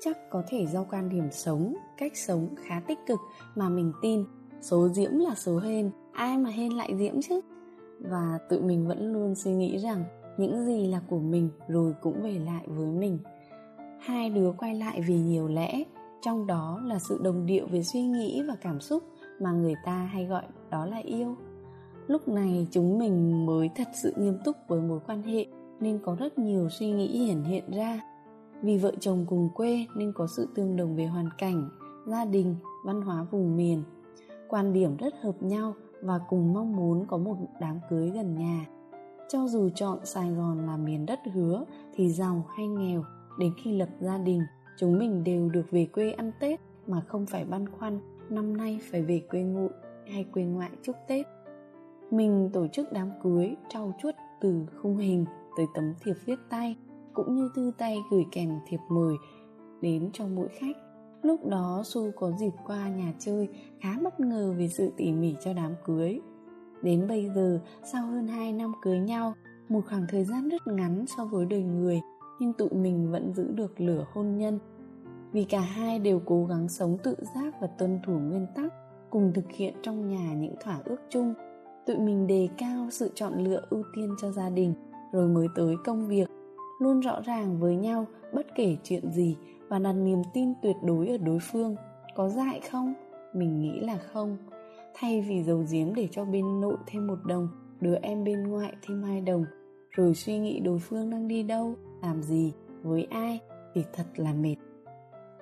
Chắc 0.00 0.30
có 0.30 0.42
thể 0.48 0.66
do 0.66 0.84
quan 0.90 1.08
điểm 1.08 1.28
sống, 1.30 1.74
cách 1.98 2.16
sống 2.16 2.48
khá 2.56 2.80
tích 2.80 2.98
cực 3.06 3.18
mà 3.54 3.68
mình 3.68 3.92
tin 4.02 4.24
số 4.60 4.88
diễm 4.88 5.18
là 5.18 5.34
số 5.34 5.58
hên, 5.58 5.90
ai 6.12 6.38
mà 6.38 6.50
hên 6.50 6.72
lại 6.72 6.94
diễm 6.98 7.22
chứ? 7.22 7.40
Và 8.00 8.38
tụi 8.48 8.60
mình 8.60 8.88
vẫn 8.88 9.12
luôn 9.12 9.34
suy 9.34 9.52
nghĩ 9.52 9.78
rằng 9.78 10.04
những 10.38 10.66
gì 10.66 10.86
là 10.86 11.00
của 11.08 11.18
mình 11.18 11.50
rồi 11.68 11.94
cũng 12.00 12.22
về 12.22 12.38
lại 12.38 12.64
với 12.66 12.86
mình. 12.86 13.18
Hai 14.00 14.30
đứa 14.30 14.52
quay 14.58 14.74
lại 14.74 15.00
vì 15.06 15.18
nhiều 15.18 15.48
lẽ 15.48 15.84
trong 16.24 16.46
đó 16.46 16.80
là 16.84 16.98
sự 16.98 17.20
đồng 17.22 17.46
điệu 17.46 17.66
về 17.66 17.82
suy 17.82 18.02
nghĩ 18.02 18.42
và 18.48 18.56
cảm 18.60 18.80
xúc 18.80 19.02
mà 19.40 19.52
người 19.52 19.74
ta 19.84 19.92
hay 20.12 20.26
gọi 20.26 20.42
đó 20.70 20.86
là 20.86 20.96
yêu. 20.96 21.36
Lúc 22.06 22.28
này 22.28 22.66
chúng 22.70 22.98
mình 22.98 23.46
mới 23.46 23.70
thật 23.76 23.88
sự 24.02 24.12
nghiêm 24.16 24.38
túc 24.44 24.56
với 24.68 24.80
mối 24.80 25.00
quan 25.06 25.22
hệ 25.22 25.46
nên 25.80 25.98
có 25.98 26.16
rất 26.18 26.38
nhiều 26.38 26.68
suy 26.68 26.90
nghĩ 26.90 27.26
hiển 27.26 27.42
hiện 27.42 27.70
ra. 27.70 28.00
Vì 28.62 28.78
vợ 28.78 28.92
chồng 29.00 29.26
cùng 29.28 29.48
quê 29.54 29.86
nên 29.96 30.12
có 30.12 30.26
sự 30.26 30.48
tương 30.54 30.76
đồng 30.76 30.96
về 30.96 31.06
hoàn 31.06 31.28
cảnh, 31.38 31.68
gia 32.06 32.24
đình, 32.24 32.56
văn 32.84 33.02
hóa 33.02 33.26
vùng 33.30 33.56
miền. 33.56 33.82
Quan 34.48 34.72
điểm 34.72 34.96
rất 34.96 35.14
hợp 35.22 35.42
nhau 35.42 35.74
và 36.02 36.18
cùng 36.28 36.52
mong 36.52 36.76
muốn 36.76 37.06
có 37.06 37.16
một 37.16 37.36
đám 37.60 37.80
cưới 37.90 38.10
gần 38.10 38.34
nhà. 38.34 38.66
Cho 39.28 39.48
dù 39.48 39.68
chọn 39.74 39.98
sài 40.04 40.30
gòn 40.30 40.66
là 40.66 40.76
miền 40.76 41.06
đất 41.06 41.20
hứa 41.32 41.64
thì 41.94 42.10
giàu 42.10 42.46
hay 42.56 42.66
nghèo, 42.66 43.04
đến 43.38 43.52
khi 43.62 43.76
lập 43.76 43.88
gia 44.00 44.18
đình 44.18 44.40
chúng 44.76 44.98
mình 44.98 45.24
đều 45.24 45.48
được 45.48 45.70
về 45.70 45.86
quê 45.92 46.10
ăn 46.10 46.32
tết 46.40 46.60
mà 46.86 47.00
không 47.00 47.26
phải 47.26 47.44
băn 47.44 47.68
khoăn 47.68 48.00
năm 48.30 48.56
nay 48.56 48.80
phải 48.90 49.02
về 49.02 49.22
quê 49.30 49.42
ngụ 49.42 49.68
hay 50.06 50.24
quê 50.32 50.44
ngoại 50.44 50.70
chúc 50.82 50.96
tết. 51.08 51.26
Mình 52.10 52.50
tổ 52.52 52.66
chức 52.66 52.92
đám 52.92 53.10
cưới, 53.22 53.54
trau 53.68 53.94
chuốt 54.02 54.14
từ 54.40 54.66
khung 54.82 54.96
hình 54.96 55.24
tới 55.56 55.66
tấm 55.74 55.94
thiệp 56.04 56.14
viết 56.26 56.38
tay 56.50 56.76
cũng 57.12 57.34
như 57.34 57.50
thư 57.54 57.72
tay 57.78 57.98
gửi 58.10 58.24
kèm 58.32 58.50
thiệp 58.66 58.80
mời 58.88 59.14
đến 59.80 60.10
cho 60.12 60.26
mỗi 60.26 60.48
khách. 60.48 60.76
Lúc 61.22 61.46
đó 61.46 61.82
su 61.84 62.10
có 62.16 62.32
dịp 62.40 62.52
qua 62.66 62.88
nhà 62.88 63.12
chơi, 63.18 63.48
khá 63.80 63.98
bất 64.04 64.20
ngờ 64.20 64.54
vì 64.58 64.68
sự 64.68 64.92
tỉ 64.96 65.12
mỉ 65.12 65.34
cho 65.44 65.52
đám 65.52 65.72
cưới. 65.84 66.20
Đến 66.82 67.08
bây 67.08 67.30
giờ, 67.34 67.60
sau 67.92 68.06
hơn 68.06 68.26
2 68.26 68.52
năm 68.52 68.72
cưới 68.82 68.98
nhau, 68.98 69.34
một 69.68 69.80
khoảng 69.88 70.06
thời 70.08 70.24
gian 70.24 70.48
rất 70.48 70.66
ngắn 70.66 71.04
so 71.16 71.24
với 71.24 71.46
đời 71.46 71.62
người 71.62 72.00
nhưng 72.40 72.52
tụi 72.52 72.70
mình 72.70 73.10
vẫn 73.10 73.32
giữ 73.34 73.52
được 73.52 73.80
lửa 73.80 74.06
hôn 74.12 74.38
nhân. 74.38 74.58
Vì 75.32 75.44
cả 75.44 75.60
hai 75.60 75.98
đều 75.98 76.20
cố 76.24 76.46
gắng 76.46 76.68
sống 76.68 76.98
tự 77.02 77.16
giác 77.34 77.54
và 77.60 77.66
tuân 77.66 78.00
thủ 78.06 78.12
nguyên 78.12 78.46
tắc, 78.54 78.72
cùng 79.10 79.32
thực 79.34 79.52
hiện 79.52 79.74
trong 79.82 80.08
nhà 80.08 80.34
những 80.34 80.54
thỏa 80.60 80.78
ước 80.84 81.00
chung. 81.10 81.34
Tụi 81.86 81.98
mình 81.98 82.26
đề 82.26 82.48
cao 82.58 82.86
sự 82.90 83.10
chọn 83.14 83.44
lựa 83.44 83.62
ưu 83.70 83.82
tiên 83.96 84.14
cho 84.20 84.30
gia 84.30 84.50
đình, 84.50 84.74
rồi 85.12 85.28
mới 85.28 85.46
tới 85.54 85.74
công 85.84 86.08
việc. 86.08 86.28
Luôn 86.80 87.00
rõ 87.00 87.20
ràng 87.20 87.60
với 87.60 87.76
nhau 87.76 88.06
bất 88.32 88.46
kể 88.54 88.76
chuyện 88.82 89.12
gì 89.12 89.36
và 89.68 89.78
đặt 89.78 89.92
niềm 89.92 90.22
tin 90.34 90.52
tuyệt 90.62 90.76
đối 90.84 91.08
ở 91.08 91.18
đối 91.18 91.38
phương. 91.38 91.76
Có 92.14 92.28
dại 92.28 92.60
không? 92.70 92.94
Mình 93.34 93.60
nghĩ 93.60 93.80
là 93.80 93.98
không. 94.12 94.36
Thay 94.94 95.20
vì 95.20 95.42
giấu 95.42 95.64
giếm 95.72 95.94
để 95.94 96.08
cho 96.10 96.24
bên 96.24 96.60
nội 96.60 96.76
thêm 96.86 97.06
một 97.06 97.18
đồng, 97.24 97.48
đứa 97.80 97.94
em 98.02 98.24
bên 98.24 98.42
ngoại 98.42 98.74
thêm 98.82 99.02
hai 99.02 99.20
đồng, 99.20 99.44
rồi 99.90 100.14
suy 100.14 100.38
nghĩ 100.38 100.60
đối 100.60 100.78
phương 100.78 101.10
đang 101.10 101.28
đi 101.28 101.42
đâu? 101.42 101.74
Làm 102.04 102.22
gì 102.22 102.52
với 102.82 103.04
ai 103.04 103.40
thì 103.74 103.84
thật 103.92 104.06
là 104.16 104.32
mệt. 104.32 104.56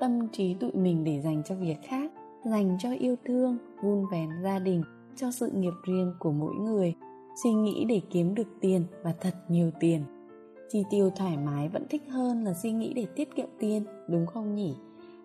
Tâm 0.01 0.29
trí 0.29 0.55
tụi 0.55 0.73
mình 0.73 1.05
để 1.05 1.21
dành 1.21 1.43
cho 1.45 1.55
việc 1.55 1.77
khác, 1.83 2.13
dành 2.45 2.77
cho 2.81 2.93
yêu 2.93 3.17
thương, 3.25 3.59
vun 3.83 4.05
vén 4.13 4.29
gia 4.43 4.59
đình, 4.59 4.83
cho 5.17 5.31
sự 5.31 5.51
nghiệp 5.51 5.73
riêng 5.87 6.15
của 6.19 6.33
mỗi 6.33 6.55
người. 6.55 6.95
Suy 7.43 7.53
nghĩ 7.53 7.85
để 7.89 8.01
kiếm 8.11 8.35
được 8.35 8.49
tiền 8.61 8.85
và 9.03 9.15
thật 9.21 9.35
nhiều 9.49 9.71
tiền. 9.81 10.03
Chi 10.71 10.85
tiêu 10.91 11.11
thoải 11.11 11.37
mái 11.37 11.69
vẫn 11.69 11.87
thích 11.91 12.03
hơn 12.09 12.45
là 12.45 12.55
suy 12.55 12.73
nghĩ 12.73 12.93
để 12.95 13.07
tiết 13.17 13.37
kiệm 13.37 13.49
tiền, 13.59 13.85
đúng 14.09 14.27
không 14.27 14.55
nhỉ? 14.55 14.75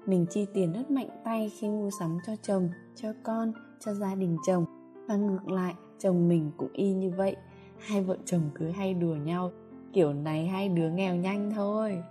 Mình 0.06 0.26
chi 0.30 0.46
tiền 0.54 0.74
rất 0.74 0.92
mạnh 0.92 1.10
tay 1.24 1.52
khi 1.60 1.70
mua 1.70 1.90
sắm 2.00 2.18
cho 2.28 2.36
chồng, 2.42 2.70
cho 2.96 3.14
con, 3.24 3.52
cho 3.80 3.94
gia 3.94 4.16
đình 4.16 4.38
chồng. 4.48 4.66
Và 5.08 5.16
ngược 5.16 5.52
lại, 5.52 5.74
chồng 6.00 6.28
mình 6.28 6.52
cũng 6.58 6.70
y 6.74 6.94
như 6.94 7.12
vậy. 7.18 7.36
Hai 7.78 8.04
vợ 8.04 8.18
chồng 8.26 8.42
cứ 8.56 8.70
hay 8.70 8.94
đùa 8.94 9.16
nhau 9.16 9.52
kiểu 9.94 10.14
này 10.14 10.48
hai 10.48 10.70
đứa 10.70 10.90
nghèo 10.90 11.16
nhanh 11.16 11.52
thôi. 11.56 12.04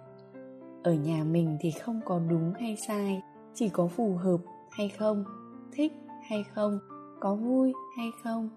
Ở 0.83 0.95
nhà 0.95 1.25
mình 1.25 1.57
thì 1.61 1.71
không 1.71 2.01
có 2.05 2.21
đúng 2.31 2.53
hay 2.53 2.77
sai, 2.77 3.23
chỉ 3.55 3.69
có 3.69 3.87
phù 3.87 4.15
hợp 4.15 4.41
hay 4.71 4.89
không, 4.89 5.25
thích 5.73 5.93
hay 6.23 6.45
không, 6.55 6.79
có 7.21 7.35
vui 7.35 7.73
hay 7.97 8.11
không. 8.25 8.49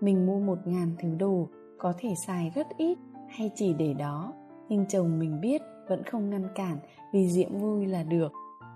Mình 0.00 0.26
mua 0.26 0.40
một 0.40 0.58
ngàn 0.64 0.94
thứ 0.98 1.08
đồ, 1.18 1.48
có 1.78 1.92
thể 1.98 2.14
xài 2.26 2.52
rất 2.54 2.66
ít 2.76 2.98
hay 3.28 3.50
chỉ 3.54 3.72
để 3.72 3.94
đó, 3.94 4.32
nhưng 4.68 4.86
chồng 4.88 5.18
mình 5.18 5.40
biết 5.40 5.62
vẫn 5.88 6.02
không 6.04 6.30
ngăn 6.30 6.48
cản 6.54 6.78
vì 7.12 7.28
diễm 7.28 7.58
vui 7.58 7.86
là 7.86 8.02
được. 8.02 8.32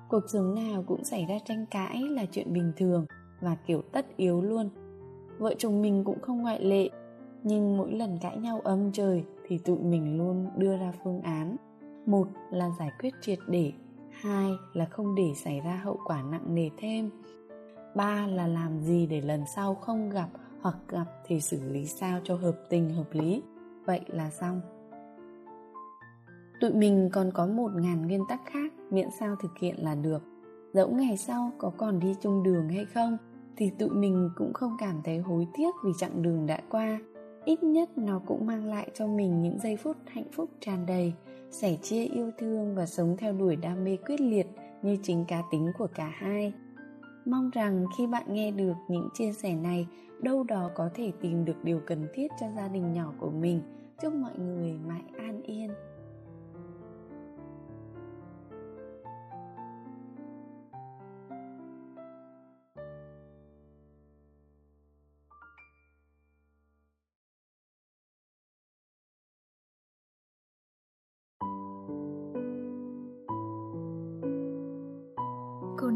Cuộc 0.09 0.23
sống 0.29 0.55
nào 0.55 0.85
cũng 0.87 1.05
xảy 1.05 1.27
ra 1.27 1.35
tranh 1.45 1.67
cãi 1.71 2.03
là 2.11 2.25
chuyện 2.31 2.53
bình 2.53 2.73
thường 2.77 3.07
và 3.41 3.57
kiểu 3.67 3.83
tất 3.93 4.07
yếu 4.17 4.43
luôn. 4.43 4.69
Vợ 5.39 5.55
chồng 5.59 5.83
mình 5.83 6.05
cũng 6.05 6.21
không 6.21 6.43
ngoại 6.43 6.65
lệ, 6.65 6.91
nhưng 7.43 7.77
mỗi 7.77 7.93
lần 7.93 8.19
cãi 8.23 8.37
nhau 8.37 8.61
âm 8.65 8.93
trời 8.93 9.25
thì 9.47 9.59
tụi 9.59 9.79
mình 9.79 10.19
luôn 10.19 10.47
đưa 10.57 10.77
ra 10.77 10.93
phương 11.05 11.21
án. 11.21 11.57
Một 12.07 12.29
là 12.51 12.71
giải 12.79 12.91
quyết 13.01 13.15
triệt 13.21 13.39
để, 13.49 13.73
hai 14.11 14.53
là 14.73 14.85
không 14.85 15.15
để 15.15 15.33
xảy 15.35 15.61
ra 15.61 15.81
hậu 15.85 15.99
quả 16.05 16.23
nặng 16.23 16.55
nề 16.55 16.71
thêm. 16.77 17.11
Ba 17.95 18.27
là 18.27 18.47
làm 18.47 18.81
gì 18.81 19.07
để 19.07 19.21
lần 19.21 19.45
sau 19.55 19.75
không 19.75 20.11
gặp 20.11 20.29
hoặc 20.61 20.77
gặp 20.89 21.05
thì 21.27 21.41
xử 21.41 21.63
lý 21.71 21.87
sao 21.87 22.21
cho 22.25 22.37
hợp 22.37 22.57
tình 22.71 22.91
hợp 22.91 23.13
lý. 23.13 23.43
Vậy 23.85 24.01
là 24.07 24.31
xong. 24.31 24.61
Tụi 26.61 26.73
mình 26.73 27.11
còn 27.13 27.31
có 27.35 27.47
một 27.47 27.71
ngàn 27.75 28.07
nguyên 28.07 28.23
tắc 28.29 28.41
khác, 28.47 28.73
miễn 28.91 29.09
sao 29.21 29.37
thực 29.37 29.59
hiện 29.59 29.85
là 29.85 29.95
được. 29.95 30.23
Dẫu 30.73 30.91
ngày 30.91 31.17
sau 31.17 31.51
có 31.59 31.73
còn 31.77 32.01
đi 32.01 32.15
chung 32.21 32.43
đường 32.43 32.69
hay 32.69 32.85
không, 32.85 33.17
thì 33.57 33.71
tụi 33.79 33.89
mình 33.89 34.31
cũng 34.37 34.53
không 34.53 34.77
cảm 34.79 35.03
thấy 35.05 35.19
hối 35.19 35.47
tiếc 35.57 35.71
vì 35.85 35.91
chặng 35.99 36.23
đường 36.23 36.47
đã 36.47 36.61
qua 36.71 36.99
ít 37.47 37.63
nhất 37.63 37.99
nó 37.99 38.21
cũng 38.27 38.47
mang 38.47 38.65
lại 38.65 38.91
cho 38.95 39.07
mình 39.07 39.43
những 39.43 39.59
giây 39.59 39.77
phút 39.77 39.97
hạnh 40.07 40.31
phúc 40.33 40.51
tràn 40.61 40.87
đầy, 40.87 41.13
sẻ 41.51 41.77
chia 41.83 42.05
yêu 42.05 42.31
thương 42.39 42.75
và 42.75 42.87
sống 42.87 43.17
theo 43.17 43.33
đuổi 43.33 43.57
đam 43.57 43.85
mê 43.85 43.97
quyết 43.97 44.21
liệt 44.21 44.47
như 44.83 44.97
chính 45.03 45.25
cá 45.29 45.43
tính 45.51 45.73
của 45.79 45.87
cả 45.95 46.13
hai. 46.15 46.53
Mong 47.25 47.51
rằng 47.51 47.87
khi 47.99 48.07
bạn 48.07 48.23
nghe 48.29 48.51
được 48.51 48.75
những 48.89 49.09
chia 49.15 49.33
sẻ 49.33 49.55
này, 49.55 49.87
đâu 50.21 50.45
đó 50.45 50.71
có 50.75 50.91
thể 50.95 51.13
tìm 51.21 51.45
được 51.45 51.65
điều 51.65 51.81
cần 51.87 52.07
thiết 52.15 52.29
cho 52.41 52.47
gia 52.57 52.69
đình 52.69 52.93
nhỏ 52.93 53.13
của 53.19 53.31
mình. 53.31 53.61
Chúc 54.03 54.15
mọi 54.15 54.39
người 54.39 54.73
mãi 54.87 55.03
an 55.19 55.43
yên. 55.43 55.71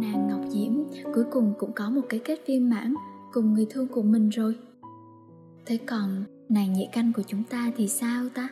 Nàng 0.01 0.29
Ngọc 0.29 0.41
Diễm 0.49 0.73
cuối 1.15 1.25
cùng 1.31 1.55
cũng 1.59 1.73
có 1.73 1.91
một 1.91 2.03
cái 2.09 2.21
kết 2.25 2.41
viên 2.47 2.71
mãn 2.71 2.95
cùng 3.33 3.55
người 3.55 3.67
thương 3.71 3.89
của 3.89 4.03
mình 4.03 4.29
rồi. 4.29 4.59
Thế 5.67 5.79
còn 5.87 6.25
nàng 6.49 6.73
nhị 6.73 6.89
canh 6.93 7.13
của 7.17 7.23
chúng 7.27 7.43
ta 7.51 7.73
thì 7.77 7.89
sao 7.89 8.29
ta? 8.35 8.49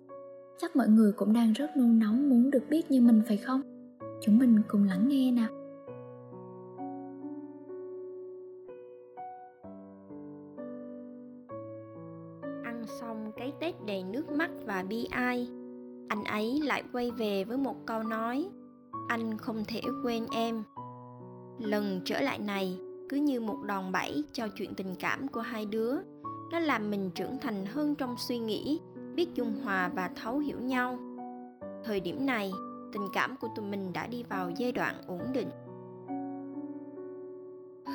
Chắc 0.59 0.77
mọi 0.77 0.89
người 0.89 1.13
cũng 1.13 1.33
đang 1.33 1.53
rất 1.53 1.77
nôn 1.77 1.99
nóng 1.99 2.29
muốn 2.29 2.51
được 2.51 2.63
biết 2.71 2.91
như 2.91 3.01
mình 3.01 3.23
phải 3.29 3.37
không? 3.37 3.61
Chúng 4.23 4.39
mình 4.39 4.63
cùng 4.69 4.85
lắng 4.85 5.09
nghe 5.09 5.33
nào. 5.33 5.49
Ăn 12.65 12.85
xong 13.01 13.33
cái 13.37 13.53
Tết 13.61 13.75
đầy 13.87 14.03
nước 14.03 14.31
mắt 14.31 14.51
và 14.67 14.85
bi 14.89 15.09
ai, 15.11 15.49
anh 16.09 16.25
ấy 16.25 16.61
lại 16.65 16.83
quay 16.93 17.11
về 17.11 17.45
với 17.45 17.57
một 17.57 17.87
câu 17.87 18.03
nói 18.03 18.49
anh 19.09 19.39
không 19.39 19.65
thể 19.69 19.81
quên 20.03 20.27
em 20.31 20.63
lần 21.59 22.01
trở 22.05 22.21
lại 22.21 22.39
này 22.39 22.79
cứ 23.09 23.17
như 23.17 23.41
một 23.41 23.59
đòn 23.63 23.93
bẩy 23.93 24.25
cho 24.33 24.49
chuyện 24.49 24.75
tình 24.75 24.95
cảm 24.99 25.29
của 25.29 25.41
hai 25.41 25.67
đứa. 25.67 25.97
Nó 26.53 26.59
làm 26.59 26.91
mình 26.91 27.11
trưởng 27.15 27.39
thành 27.39 27.67
hơn 27.67 27.95
trong 27.95 28.15
suy 28.19 28.39
nghĩ, 28.39 28.81
biết 29.15 29.35
dung 29.35 29.53
hòa 29.65 29.91
và 29.95 30.11
thấu 30.23 30.39
hiểu 30.39 30.61
nhau. 30.61 30.99
Thời 31.85 32.01
điểm 32.01 32.27
này, 32.27 32.53
tình 32.93 33.09
cảm 33.13 33.37
của 33.37 33.49
tụi 33.57 33.65
mình 33.65 33.93
đã 33.93 34.07
đi 34.07 34.23
vào 34.23 34.51
giai 34.57 34.73
đoạn 34.73 34.95
ổn 35.07 35.21
định. 35.33 35.49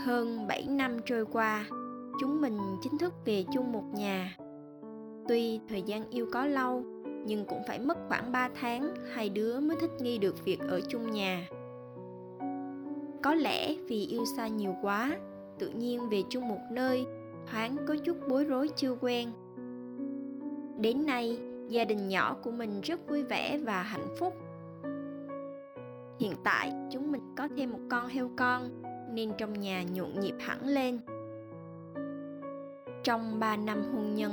Hơn 0.05 0.47
7 0.47 0.65
năm 0.69 0.97
trôi 1.05 1.25
qua, 1.25 1.65
chúng 2.19 2.41
mình 2.41 2.59
chính 2.81 2.97
thức 2.97 3.13
về 3.25 3.45
chung 3.53 3.71
một 3.71 3.83
nhà. 3.93 4.37
Tuy 5.27 5.59
thời 5.69 5.81
gian 5.81 6.09
yêu 6.09 6.27
có 6.33 6.45
lâu, 6.45 6.83
nhưng 7.25 7.45
cũng 7.45 7.61
phải 7.67 7.79
mất 7.79 7.97
khoảng 8.07 8.31
3 8.31 8.49
tháng 8.61 8.95
hai 9.13 9.29
đứa 9.29 9.59
mới 9.59 9.77
thích 9.81 9.91
nghi 10.01 10.17
được 10.17 10.45
việc 10.45 10.59
ở 10.59 10.81
chung 10.89 11.11
nhà. 11.11 11.47
Có 13.23 13.33
lẽ 13.33 13.75
vì 13.87 14.05
yêu 14.05 14.25
xa 14.25 14.47
nhiều 14.47 14.75
quá, 14.81 15.17
tự 15.59 15.69
nhiên 15.69 16.09
về 16.09 16.23
chung 16.29 16.47
một 16.47 16.61
nơi, 16.71 17.05
thoáng 17.51 17.77
có 17.87 17.95
chút 17.95 18.17
bối 18.29 18.43
rối 18.43 18.69
chưa 18.75 18.95
quen. 19.01 19.31
Đến 20.79 21.05
nay, 21.05 21.39
gia 21.69 21.85
đình 21.85 22.07
nhỏ 22.07 22.35
của 22.43 22.51
mình 22.51 22.81
rất 22.81 23.09
vui 23.09 23.23
vẻ 23.23 23.57
và 23.57 23.83
hạnh 23.83 24.15
phúc. 24.19 24.33
Hiện 26.19 26.33
tại, 26.43 26.73
chúng 26.91 27.11
mình 27.11 27.21
có 27.37 27.47
thêm 27.57 27.71
một 27.71 27.79
con 27.89 28.07
heo 28.07 28.29
con, 28.37 28.81
nên 29.13 29.31
trong 29.37 29.53
nhà 29.53 29.83
nhộn 29.83 30.19
nhịp 30.19 30.35
hẳn 30.39 30.67
lên. 30.67 30.99
Trong 33.03 33.39
3 33.39 33.57
năm 33.57 33.83
hôn 33.93 34.15
nhân, 34.15 34.31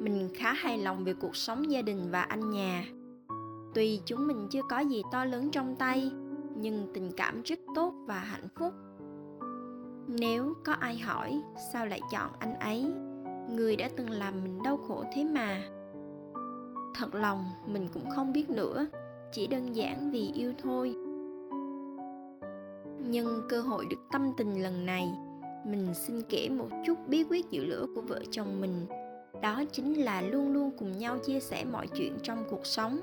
mình 0.00 0.28
khá 0.34 0.52
hài 0.52 0.78
lòng 0.78 1.04
về 1.04 1.14
cuộc 1.14 1.36
sống 1.36 1.70
gia 1.70 1.82
đình 1.82 2.10
và 2.10 2.22
anh 2.22 2.50
nhà 2.50 2.84
tuy 3.74 4.00
chúng 4.04 4.26
mình 4.26 4.48
chưa 4.50 4.62
có 4.68 4.78
gì 4.78 5.02
to 5.12 5.24
lớn 5.24 5.50
trong 5.50 5.76
tay 5.76 6.10
nhưng 6.60 6.86
tình 6.94 7.10
cảm 7.16 7.42
rất 7.42 7.58
tốt 7.74 7.94
và 8.06 8.18
hạnh 8.18 8.48
phúc. 8.58 8.72
Nếu 10.08 10.54
có 10.64 10.72
ai 10.72 10.98
hỏi, 10.98 11.42
sao 11.72 11.86
lại 11.86 12.00
chọn 12.12 12.30
anh 12.38 12.58
ấy? 12.58 12.86
Người 13.50 13.76
đã 13.76 13.88
từng 13.96 14.10
làm 14.10 14.44
mình 14.44 14.62
đau 14.62 14.76
khổ 14.76 15.04
thế 15.14 15.24
mà. 15.24 15.62
Thật 16.94 17.14
lòng, 17.14 17.44
mình 17.66 17.88
cũng 17.94 18.10
không 18.10 18.32
biết 18.32 18.50
nữa, 18.50 18.86
chỉ 19.32 19.46
đơn 19.46 19.76
giản 19.76 20.10
vì 20.10 20.32
yêu 20.34 20.52
thôi. 20.62 20.94
Nhưng 23.08 23.42
cơ 23.48 23.60
hội 23.60 23.86
được 23.90 24.00
tâm 24.12 24.30
tình 24.36 24.62
lần 24.62 24.86
này, 24.86 25.12
mình 25.66 25.94
xin 25.94 26.22
kể 26.28 26.48
một 26.48 26.68
chút 26.86 26.98
bí 27.08 27.24
quyết 27.30 27.50
giữ 27.50 27.64
lửa 27.64 27.86
của 27.94 28.00
vợ 28.00 28.22
chồng 28.30 28.60
mình. 28.60 28.86
Đó 29.42 29.62
chính 29.72 30.04
là 30.04 30.22
luôn 30.22 30.52
luôn 30.52 30.70
cùng 30.78 30.98
nhau 30.98 31.18
chia 31.18 31.40
sẻ 31.40 31.64
mọi 31.64 31.86
chuyện 31.86 32.18
trong 32.22 32.44
cuộc 32.50 32.66
sống 32.66 33.00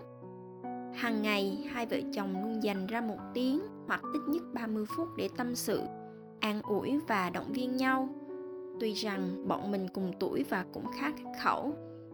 hàng 0.96 1.22
ngày, 1.22 1.68
hai 1.72 1.86
vợ 1.86 1.98
chồng 2.14 2.44
luôn 2.44 2.64
dành 2.64 2.88
ra 2.88 3.02
một 3.02 3.18
tiếng, 3.34 3.62
hoặc 3.88 4.02
ít 4.14 4.20
nhất 4.28 4.44
30 4.54 4.86
phút 4.96 5.08
để 5.18 5.30
tâm 5.38 5.56
sự, 5.56 5.82
an 6.40 6.62
ủi 6.62 7.00
và 7.08 7.30
động 7.30 7.52
viên 7.54 7.78
nhau. 7.78 8.10
Tuy 8.80 8.94
rằng 8.94 9.48
bọn 9.48 9.72
mình 9.72 9.88
cùng 9.94 10.14
tuổi 10.20 10.46
và 10.50 10.66
cũng 10.74 10.86
khá 11.00 11.12
khắc 11.12 11.32
khẩu, 11.44 11.74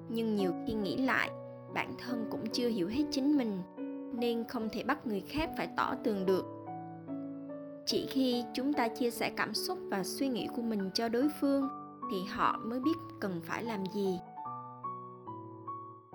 nhưng 0.10 0.36
nhiều 0.36 0.54
khi 0.68 0.74
nghĩ 0.74 0.98
lại, 0.98 1.30
bản 1.74 1.94
thân 1.98 2.28
cũng 2.32 2.44
chưa 2.54 2.70
hiểu 2.70 2.88
hết 2.88 3.04
chính 3.12 3.38
mình, 3.38 3.62
nên 4.20 4.44
không 4.48 4.70
thể 4.72 4.84
bắt 4.84 5.08
người 5.08 5.24
khác 5.30 5.50
phải 5.58 5.70
tỏ 5.78 5.96
tường 6.04 6.26
được. 6.26 6.46
Chỉ 7.86 8.08
khi 8.10 8.44
chúng 8.54 8.74
ta 8.74 8.88
chia 8.88 9.12
sẻ 9.12 9.32
cảm 9.38 9.54
xúc 9.54 9.78
và 9.82 10.04
suy 10.04 10.28
nghĩ 10.28 10.48
của 10.56 10.62
mình 10.62 10.90
cho 10.94 11.10
đối 11.10 11.30
phương, 11.42 11.70
thì 12.12 12.18
họ 12.30 12.60
mới 12.66 12.80
biết 12.80 12.98
cần 13.20 13.42
phải 13.44 13.64
làm 13.64 13.84
gì. 13.94 14.20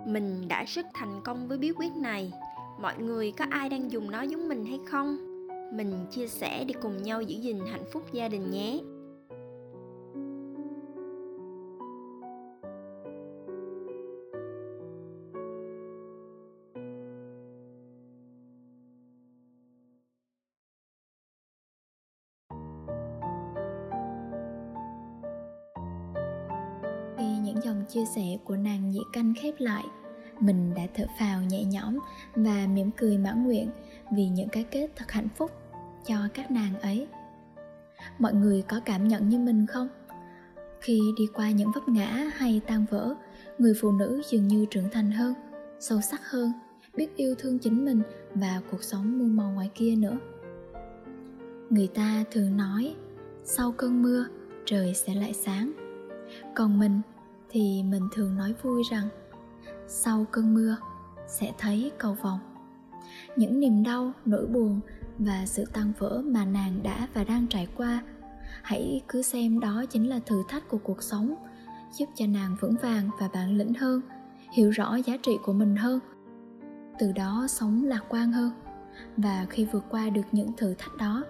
Mình 0.05 0.47
đã 0.47 0.63
rất 0.63 0.85
thành 0.93 1.21
công 1.23 1.47
với 1.47 1.57
bí 1.57 1.71
quyết 1.71 1.95
này 1.95 2.33
mọi 2.81 2.97
người 2.97 3.31
có 3.31 3.45
ai 3.49 3.69
đang 3.69 3.91
dùng 3.91 4.11
nó 4.11 4.21
giống 4.21 4.47
mình 4.47 4.65
hay 4.65 4.79
không? 4.85 5.17
Mình 5.73 6.05
chia 6.11 6.27
sẻ 6.27 6.65
để 6.67 6.73
cùng 6.81 7.03
nhau 7.03 7.21
giữ 7.21 7.37
gìn 7.39 7.59
hạnh 7.71 7.85
phúc 7.93 8.03
gia 8.13 8.27
đình 8.27 8.51
nhé. 8.51 8.79
Khi 27.17 27.37
những 27.43 27.61
dòng 27.63 27.83
chia 27.89 28.05
sẻ 28.15 28.37
của 28.45 28.55
nàng 28.55 28.91
nhị 28.91 29.01
canh 29.13 29.33
khép 29.41 29.53
lại 29.59 29.83
mình 30.39 30.73
đã 30.75 30.83
thở 30.93 31.05
phào 31.19 31.41
nhẹ 31.41 31.63
nhõm 31.63 31.99
và 32.35 32.67
mỉm 32.73 32.91
cười 32.97 33.17
mãn 33.17 33.43
nguyện 33.43 33.69
vì 34.11 34.27
những 34.27 34.49
cái 34.49 34.63
kết 34.63 34.89
thật 34.95 35.11
hạnh 35.11 35.27
phúc 35.35 35.51
cho 36.05 36.15
các 36.33 36.51
nàng 36.51 36.79
ấy. 36.79 37.07
Mọi 38.19 38.33
người 38.33 38.61
có 38.61 38.79
cảm 38.85 39.07
nhận 39.07 39.29
như 39.29 39.39
mình 39.39 39.65
không? 39.67 39.87
Khi 40.81 41.01
đi 41.17 41.27
qua 41.33 41.51
những 41.51 41.71
vấp 41.75 41.87
ngã 41.87 42.29
hay 42.35 42.61
tan 42.67 42.85
vỡ, 42.89 43.15
người 43.57 43.73
phụ 43.81 43.91
nữ 43.91 44.21
dường 44.29 44.47
như 44.47 44.65
trưởng 44.71 44.89
thành 44.91 45.11
hơn, 45.11 45.33
sâu 45.79 46.01
sắc 46.01 46.29
hơn, 46.29 46.51
biết 46.95 47.15
yêu 47.15 47.35
thương 47.37 47.59
chính 47.59 47.85
mình 47.85 48.01
và 48.35 48.61
cuộc 48.71 48.83
sống 48.83 49.19
muôn 49.19 49.35
màu 49.35 49.51
ngoài 49.51 49.69
kia 49.75 49.95
nữa. 49.95 50.17
Người 51.69 51.87
ta 51.87 52.23
thường 52.31 52.57
nói, 52.57 52.95
sau 53.43 53.71
cơn 53.71 54.01
mưa, 54.01 54.25
trời 54.65 54.93
sẽ 54.93 55.15
lại 55.15 55.33
sáng. 55.33 55.71
Còn 56.55 56.79
mình 56.79 57.01
thì 57.49 57.83
mình 57.83 58.03
thường 58.13 58.35
nói 58.35 58.53
vui 58.63 58.83
rằng 58.91 59.09
sau 59.87 60.25
cơn 60.31 60.53
mưa, 60.53 60.77
sẽ 61.27 61.53
thấy 61.57 61.91
cầu 61.97 62.17
vồng. 62.21 62.39
Những 63.35 63.59
niềm 63.59 63.83
đau, 63.83 64.11
nỗi 64.25 64.45
buồn 64.45 64.79
và 65.19 65.45
sự 65.45 65.65
tan 65.73 65.93
vỡ 65.99 66.21
mà 66.25 66.45
nàng 66.45 66.83
đã 66.83 67.07
và 67.13 67.23
đang 67.23 67.47
trải 67.47 67.67
qua, 67.75 68.01
hãy 68.61 69.01
cứ 69.07 69.21
xem 69.21 69.59
đó 69.59 69.85
chính 69.89 70.09
là 70.09 70.19
thử 70.25 70.43
thách 70.49 70.69
của 70.69 70.77
cuộc 70.77 71.03
sống, 71.03 71.35
giúp 71.91 72.09
cho 72.15 72.25
nàng 72.27 72.55
vững 72.61 72.75
vàng 72.81 73.09
và 73.19 73.29
bản 73.33 73.57
lĩnh 73.57 73.73
hơn, 73.73 74.01
hiểu 74.51 74.69
rõ 74.69 74.95
giá 74.95 75.17
trị 75.23 75.31
của 75.43 75.53
mình 75.53 75.75
hơn. 75.75 75.99
Từ 76.99 77.11
đó 77.11 77.45
sống 77.49 77.83
lạc 77.83 78.03
quan 78.09 78.31
hơn 78.31 78.51
và 79.17 79.45
khi 79.49 79.65
vượt 79.65 79.83
qua 79.89 80.09
được 80.09 80.25
những 80.31 80.53
thử 80.57 80.73
thách 80.73 80.97
đó, 80.97 81.23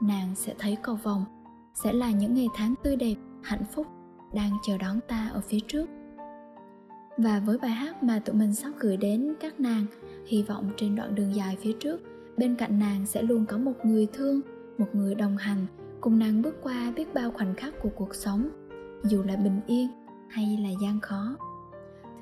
nàng 0.00 0.34
sẽ 0.34 0.54
thấy 0.58 0.76
cầu 0.82 0.98
vồng, 1.02 1.24
sẽ 1.74 1.92
là 1.92 2.10
những 2.10 2.34
ngày 2.34 2.48
tháng 2.54 2.74
tươi 2.82 2.96
đẹp, 2.96 3.14
hạnh 3.42 3.64
phúc 3.72 3.86
đang 4.34 4.50
chờ 4.66 4.78
đón 4.78 5.00
ta 5.08 5.30
ở 5.32 5.40
phía 5.40 5.60
trước 5.68 5.86
và 7.16 7.42
với 7.46 7.58
bài 7.58 7.70
hát 7.70 8.02
mà 8.02 8.18
tụi 8.18 8.36
mình 8.36 8.54
sắp 8.54 8.72
gửi 8.80 8.96
đến 8.96 9.34
các 9.40 9.60
nàng, 9.60 9.86
hy 10.26 10.42
vọng 10.42 10.70
trên 10.76 10.96
đoạn 10.96 11.14
đường 11.14 11.34
dài 11.34 11.56
phía 11.60 11.72
trước, 11.80 12.00
bên 12.36 12.54
cạnh 12.54 12.78
nàng 12.78 13.06
sẽ 13.06 13.22
luôn 13.22 13.46
có 13.46 13.58
một 13.58 13.74
người 13.84 14.06
thương, 14.12 14.40
một 14.78 14.88
người 14.92 15.14
đồng 15.14 15.36
hành, 15.36 15.66
cùng 16.00 16.18
nàng 16.18 16.42
bước 16.42 16.56
qua 16.62 16.92
biết 16.96 17.14
bao 17.14 17.30
khoảnh 17.30 17.54
khắc 17.54 17.74
của 17.82 17.88
cuộc 17.96 18.14
sống, 18.14 18.48
dù 19.04 19.22
là 19.22 19.36
bình 19.36 19.60
yên 19.66 19.88
hay 20.28 20.58
là 20.62 20.70
gian 20.82 21.00
khó. 21.00 21.36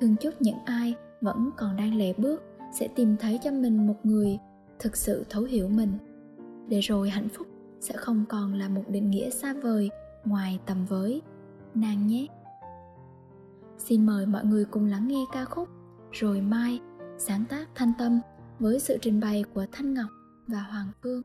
Thương 0.01 0.15
chúc 0.15 0.41
những 0.41 0.57
ai 0.65 0.95
vẫn 1.21 1.49
còn 1.57 1.77
đang 1.77 1.95
lệ 1.95 2.13
bước 2.17 2.43
sẽ 2.79 2.87
tìm 2.95 3.15
thấy 3.19 3.39
cho 3.43 3.51
mình 3.51 3.87
một 3.87 3.95
người 4.03 4.37
thực 4.79 4.97
sự 4.97 5.25
thấu 5.29 5.43
hiểu 5.43 5.69
mình. 5.69 5.91
Để 6.67 6.79
rồi 6.79 7.09
hạnh 7.09 7.29
phúc 7.29 7.47
sẽ 7.79 7.93
không 7.97 8.25
còn 8.29 8.53
là 8.53 8.69
một 8.69 8.83
định 8.87 9.11
nghĩa 9.11 9.29
xa 9.29 9.53
vời 9.53 9.89
ngoài 10.25 10.59
tầm 10.65 10.85
với. 10.85 11.21
Nàng 11.73 12.07
nhé 12.07 12.27
xin 13.77 14.05
mời 14.05 14.25
mọi 14.25 14.45
người 14.45 14.65
cùng 14.65 14.85
lắng 14.85 15.07
nghe 15.07 15.25
ca 15.33 15.45
khúc 15.45 15.69
rồi 16.11 16.41
mai, 16.41 16.79
sáng 17.17 17.45
tác 17.49 17.69
thanh 17.75 17.91
tâm 17.97 18.19
với 18.59 18.79
sự 18.79 18.97
trình 19.01 19.19
bày 19.19 19.43
của 19.53 19.65
thanh 19.71 19.93
ngọc 19.93 20.09
và 20.47 20.59
hoàng 20.59 20.87
phương. 21.03 21.21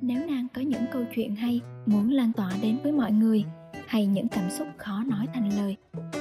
Nếu 0.00 0.26
nàng 0.26 0.46
có 0.54 0.60
những 0.60 0.84
câu 0.92 1.04
chuyện 1.14 1.36
hay 1.36 1.60
muốn 1.86 2.10
lan 2.10 2.32
tỏa 2.32 2.52
đến 2.62 2.78
với 2.82 2.92
mọi 2.92 3.12
người, 3.12 3.44
hay 3.86 4.06
những 4.06 4.28
cảm 4.28 4.50
xúc 4.50 4.68
khó 4.76 5.04
nói 5.06 5.26
thành 5.34 5.56
lời, 5.56 5.76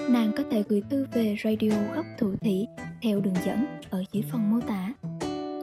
nàng 0.10 0.32
có 0.38 0.44
thể 0.52 0.64
gửi 0.70 0.82
thư 0.90 1.06
về 1.14 1.36
radio 1.44 1.72
góc 1.96 2.06
thủ 2.20 2.36
thủy 2.42 2.68
theo 3.02 3.22
đường 3.22 3.36
dẫn 3.46 3.66
ở 3.90 4.04
dưới 4.12 4.24
phần 4.32 4.52
mô 4.52 4.60
tả. 4.60 4.94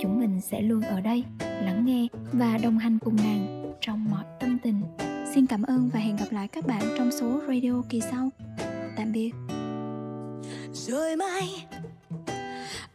Chúng 0.01 0.21
mình 0.21 0.41
sẽ 0.41 0.63
luôn 0.63 0.81
ở 0.81 1.01
đây 1.01 1.25
lắng 1.65 1.85
nghe 1.85 2.07
và 2.33 2.59
đồng 2.63 2.79
hành 2.79 2.99
cùng 2.99 3.17
nàng 3.17 3.73
trong 3.81 4.05
mọi 4.11 4.25
tâm 4.41 4.59
tình. 4.63 4.83
Xin 5.35 5.47
cảm 5.47 5.63
ơn 5.63 5.91
và 5.93 6.01
hẹn 6.01 6.17
gặp 6.17 6.27
lại 6.31 6.49
các 6.49 6.67
bạn 6.67 6.83
trong 6.99 7.11
số 7.21 7.41
radio 7.49 7.83
kỳ 7.89 8.01
sau. 8.01 8.31
Tạm 8.97 9.13
biệt. 9.13 9.31
Rồi 10.73 11.17
mai 11.17 11.67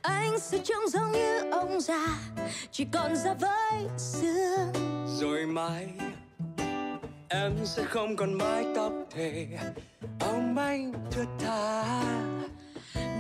anh 0.02 0.40
sẽ 0.40 0.58
trông 0.64 0.90
giống 0.90 1.12
như 1.12 1.52
ông 1.52 1.82
già 1.82 2.08
chỉ 2.72 2.86
còn 2.92 3.16
da 3.16 3.34
với 3.34 3.88
xương. 3.98 4.74
Rồi 5.08 5.46
mai 5.46 5.88
em 7.28 7.52
sẽ 7.64 7.84
không 7.84 8.16
còn 8.16 8.34
mái 8.34 8.66
tóc 8.76 8.94
thề 9.12 9.48
ông 10.20 10.58
anh 10.58 10.94
thướt 11.12 11.28
tha. 11.40 11.84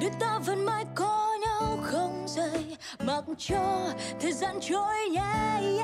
Đôi 0.02 0.12
ta 0.20 0.40
vẫn 0.46 0.66
mãi 0.66 0.86
có 0.96 1.25
nhau 1.62 1.78
không 1.84 2.26
rời 2.28 2.78
mặc 3.00 3.24
cho 3.38 3.94
thời 4.22 4.34
gian 4.34 4.60
trôi 4.62 5.10
nhanh. 5.12 5.78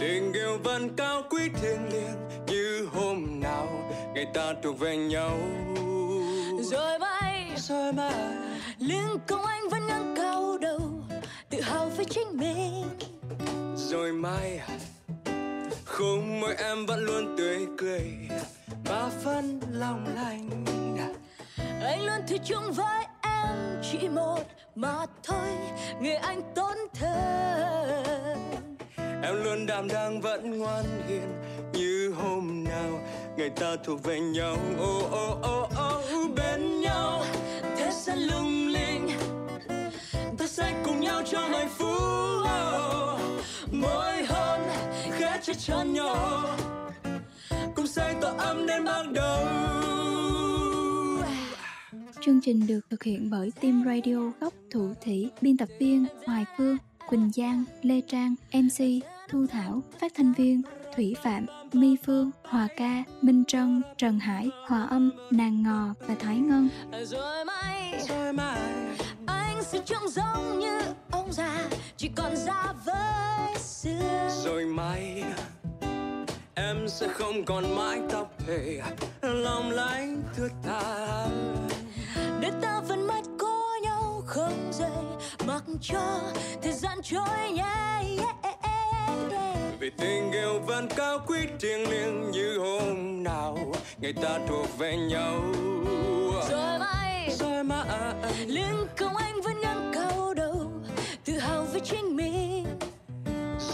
Tình 0.00 0.32
yêu 0.32 0.58
vẫn 0.64 0.96
cao 0.96 1.22
quý 1.30 1.48
thiêng 1.62 1.92
liêng 1.92 2.28
như 2.46 2.88
hôm 2.92 3.40
nào 3.40 3.68
ngày 4.14 4.26
ta 4.34 4.54
thuộc 4.62 4.78
về 4.78 4.96
nhau. 4.96 5.38
Rồi 6.60 6.98
mai 6.98 7.50
rồi 7.56 7.92
mai. 7.92 8.12
lưng 8.78 9.18
công 9.26 9.44
anh 9.44 9.68
vẫn 9.70 9.86
ngang 9.86 10.14
cao 10.16 10.58
đầu 10.60 10.80
tự 11.50 11.60
hào 11.60 11.88
với 11.88 12.04
chính 12.04 12.36
mình. 12.36 12.84
Rồi 13.76 14.12
mai 14.12 14.60
khung 15.84 16.40
môi 16.40 16.54
em 16.58 16.86
vẫn 16.86 17.04
luôn 17.04 17.36
tươi 17.38 17.66
cười 17.78 18.12
và 18.84 19.10
vẫn 19.24 19.60
lòng 19.70 20.06
lành. 20.14 20.64
Anh 21.82 22.06
luôn 22.06 22.20
thủy 22.28 22.38
chung 22.44 22.72
với 22.72 23.04
em 23.48 23.82
chỉ 23.82 24.08
một 24.08 24.42
mà 24.74 25.06
thôi 25.22 25.48
người 26.00 26.14
anh 26.14 26.42
tốn 26.54 26.76
thêm 26.94 28.38
em 29.22 29.44
luôn 29.44 29.66
đảm 29.66 29.88
đang 29.88 30.20
vẫn 30.20 30.58
ngoan 30.58 30.84
hiền 31.08 31.42
như 31.72 32.14
hôm 32.16 32.64
nào. 32.64 33.00
Ngày 33.36 33.50
ta 33.50 33.76
thuộc 33.84 34.02
về 34.02 34.20
nhau 34.20 34.56
ô 34.78 35.08
ô 35.10 35.38
ô 35.42 35.68
ô 35.76 36.02
bên 36.36 36.80
nhau. 36.80 37.24
Thế 37.76 37.90
sẽ 37.92 38.16
lung 38.16 38.68
linh 38.68 39.08
ta 40.38 40.46
sẽ 40.46 40.74
cùng 40.84 41.00
nhau 41.00 41.22
trong 41.26 41.50
hạnh 41.50 41.68
phúc 41.68 41.88
oh, 42.42 43.20
hôm 43.72 44.24
hôn 44.28 44.60
khẽ 45.18 45.38
chết 45.42 45.54
tròn 45.58 45.92
nhau. 45.92 46.16
Cùng 47.76 47.86
say 47.86 48.14
tỏa 48.20 48.32
ấm 48.38 48.66
đến 48.66 48.84
ban 48.84 49.14
đầu. 49.14 49.43
Chương 52.24 52.40
trình 52.40 52.66
được 52.66 52.80
thực 52.90 53.02
hiện 53.02 53.30
bởi 53.30 53.52
Team 53.60 53.82
Radio 53.86 54.30
Góc 54.40 54.52
Thủ 54.70 54.94
Thủy, 55.04 55.30
biên 55.40 55.56
tập 55.56 55.68
viên 55.78 56.06
Hoài 56.26 56.44
Phương, 56.56 56.76
Quỳnh 57.08 57.30
Giang, 57.34 57.64
Lê 57.82 58.00
Trang, 58.00 58.34
MC, 58.52 58.84
Thu 59.30 59.46
Thảo, 59.46 59.82
phát 60.00 60.12
thanh 60.14 60.32
viên 60.32 60.62
Thủy 60.96 61.16
Phạm, 61.22 61.46
My 61.72 61.96
Phương, 62.06 62.30
Hòa 62.44 62.68
Ca, 62.76 63.04
Minh 63.22 63.44
Trân, 63.48 63.82
Trần 63.98 64.18
Hải, 64.18 64.50
Hòa 64.66 64.82
Âm, 64.82 65.10
Nàng 65.30 65.62
Ngò 65.62 65.94
và 66.06 66.14
Thái 66.14 66.36
Ngân. 66.36 66.68
rồi 67.04 67.44
mai 67.44 68.04
rồi 68.08 68.32
mai 68.32 68.60
anh 69.26 69.62
sẽ 69.62 69.80
trông 69.84 70.08
giống 70.08 70.58
như 70.58 70.80
ông 71.10 71.32
già 71.32 71.68
chỉ 71.96 72.10
còn 72.16 72.36
da 72.36 72.74
với 72.84 73.58
xương. 73.58 74.30
Rồi 74.44 74.66
mai 74.66 75.24
em 76.54 76.88
sẽ 76.88 77.08
không 77.08 77.44
còn 77.44 77.76
mái 77.76 78.00
tóc 78.10 78.34
thề 78.46 78.82
lòng 79.22 79.70
lánh 79.70 80.22
thướt 80.36 80.50
tha 80.62 81.26
để 82.44 82.50
ta 82.62 82.80
vẫn 82.80 83.06
mắt 83.06 83.22
có 83.38 83.78
nhau 83.82 84.22
không 84.26 84.72
rời 84.72 84.88
mặc 85.46 85.62
cho 85.80 86.20
thời 86.62 86.72
gian 86.72 86.98
trôi 87.02 87.50
nhanh 87.52 88.16
vì 89.80 89.90
tình 89.90 90.32
yêu 90.32 90.60
vẫn 90.66 90.88
cao 90.96 91.18
quý 91.26 91.38
thiêng 91.60 91.90
liêng 91.90 92.30
như 92.30 92.58
hôm 92.58 93.22
nào 93.22 93.58
ngày 93.98 94.12
ta 94.22 94.38
thuộc 94.48 94.78
về 94.78 94.96
nhau. 94.96 95.42
Rồi 96.50 96.78
mai 96.78 97.30
rồi 97.30 97.64
mai 97.64 97.86
lưng 98.46 98.86
công 98.96 99.16
anh 99.16 99.40
vẫn 99.40 99.60
ngang 99.60 99.92
cao 99.94 100.34
đầu 100.34 100.70
tự 101.24 101.38
hào 101.38 101.64
với 101.72 101.80
chính 101.80 102.16
mình. 102.16 102.66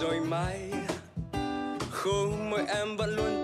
Rồi 0.01 0.21
mai 0.21 0.73
khung 1.91 2.51
môi 2.51 2.65
em 2.69 2.97
vẫn 2.97 3.17
luôn 3.17 3.40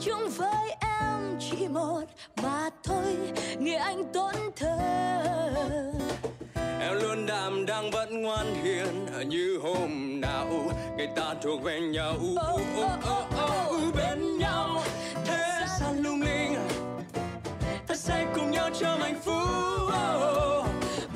chung 0.00 0.30
với 0.36 0.76
em 0.80 1.38
chỉ 1.40 1.68
một 1.68 2.04
mà 2.42 2.70
thôi 2.84 3.16
người 3.58 3.74
anh 3.74 4.12
tốn 4.12 4.34
thơ 4.56 4.78
em 6.80 6.94
luôn 7.02 7.26
đảm 7.26 7.66
đang 7.66 7.90
vẫn 7.90 8.22
ngoan 8.22 8.54
hiền 8.62 9.06
như 9.28 9.58
hôm 9.62 10.20
nào 10.20 10.48
ngày 10.96 11.08
ta 11.16 11.34
thuộc 11.42 11.62
về 11.62 11.80
nhau. 11.80 12.14
Oh, 12.14 12.60
oh, 12.78 12.90
oh, 13.10 13.70
oh. 13.70 13.94
bên 13.96 14.38
nhau. 14.38 14.82
Thế 15.24 15.66
gian 15.80 16.02
lung 16.02 16.22
linh? 16.22 16.54
Ta 17.86 17.94
sẽ 17.94 18.26
cùng 18.34 18.50
nhau 18.50 18.70
trong 18.80 19.00
hạnh 19.00 19.20
phúc. 19.24 19.94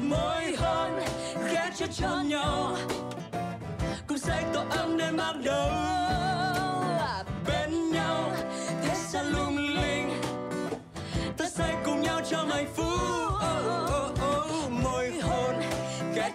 Môi 0.03 0.57
hôn 0.57 0.91
khẽ 1.49 1.71
chết 1.77 1.87
cho 1.93 2.23
nhau. 2.25 2.77
Cùng 4.07 4.19
say 4.19 4.45
tổ 4.55 4.63
ấm 4.71 4.99
đến 4.99 5.17
ban 5.17 5.45
đầu 5.45 6.02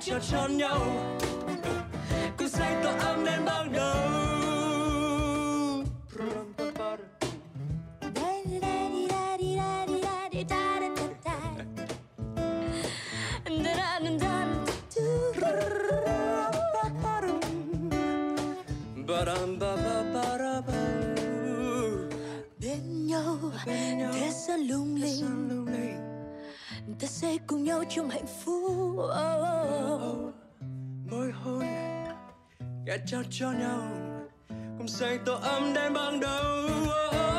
cho 0.10 0.20
tròn 0.20 0.58
nhau. 0.58 0.82
Trao 33.08 33.24
cho 33.30 33.52
nhau. 33.52 33.88
Cùng 34.78 34.88
say 34.88 35.17
tổ 35.26 35.34
ấm 35.34 35.74
đến 35.74 35.93
ban 35.93 36.20
đầu. 36.20 36.67
bên 36.70 37.37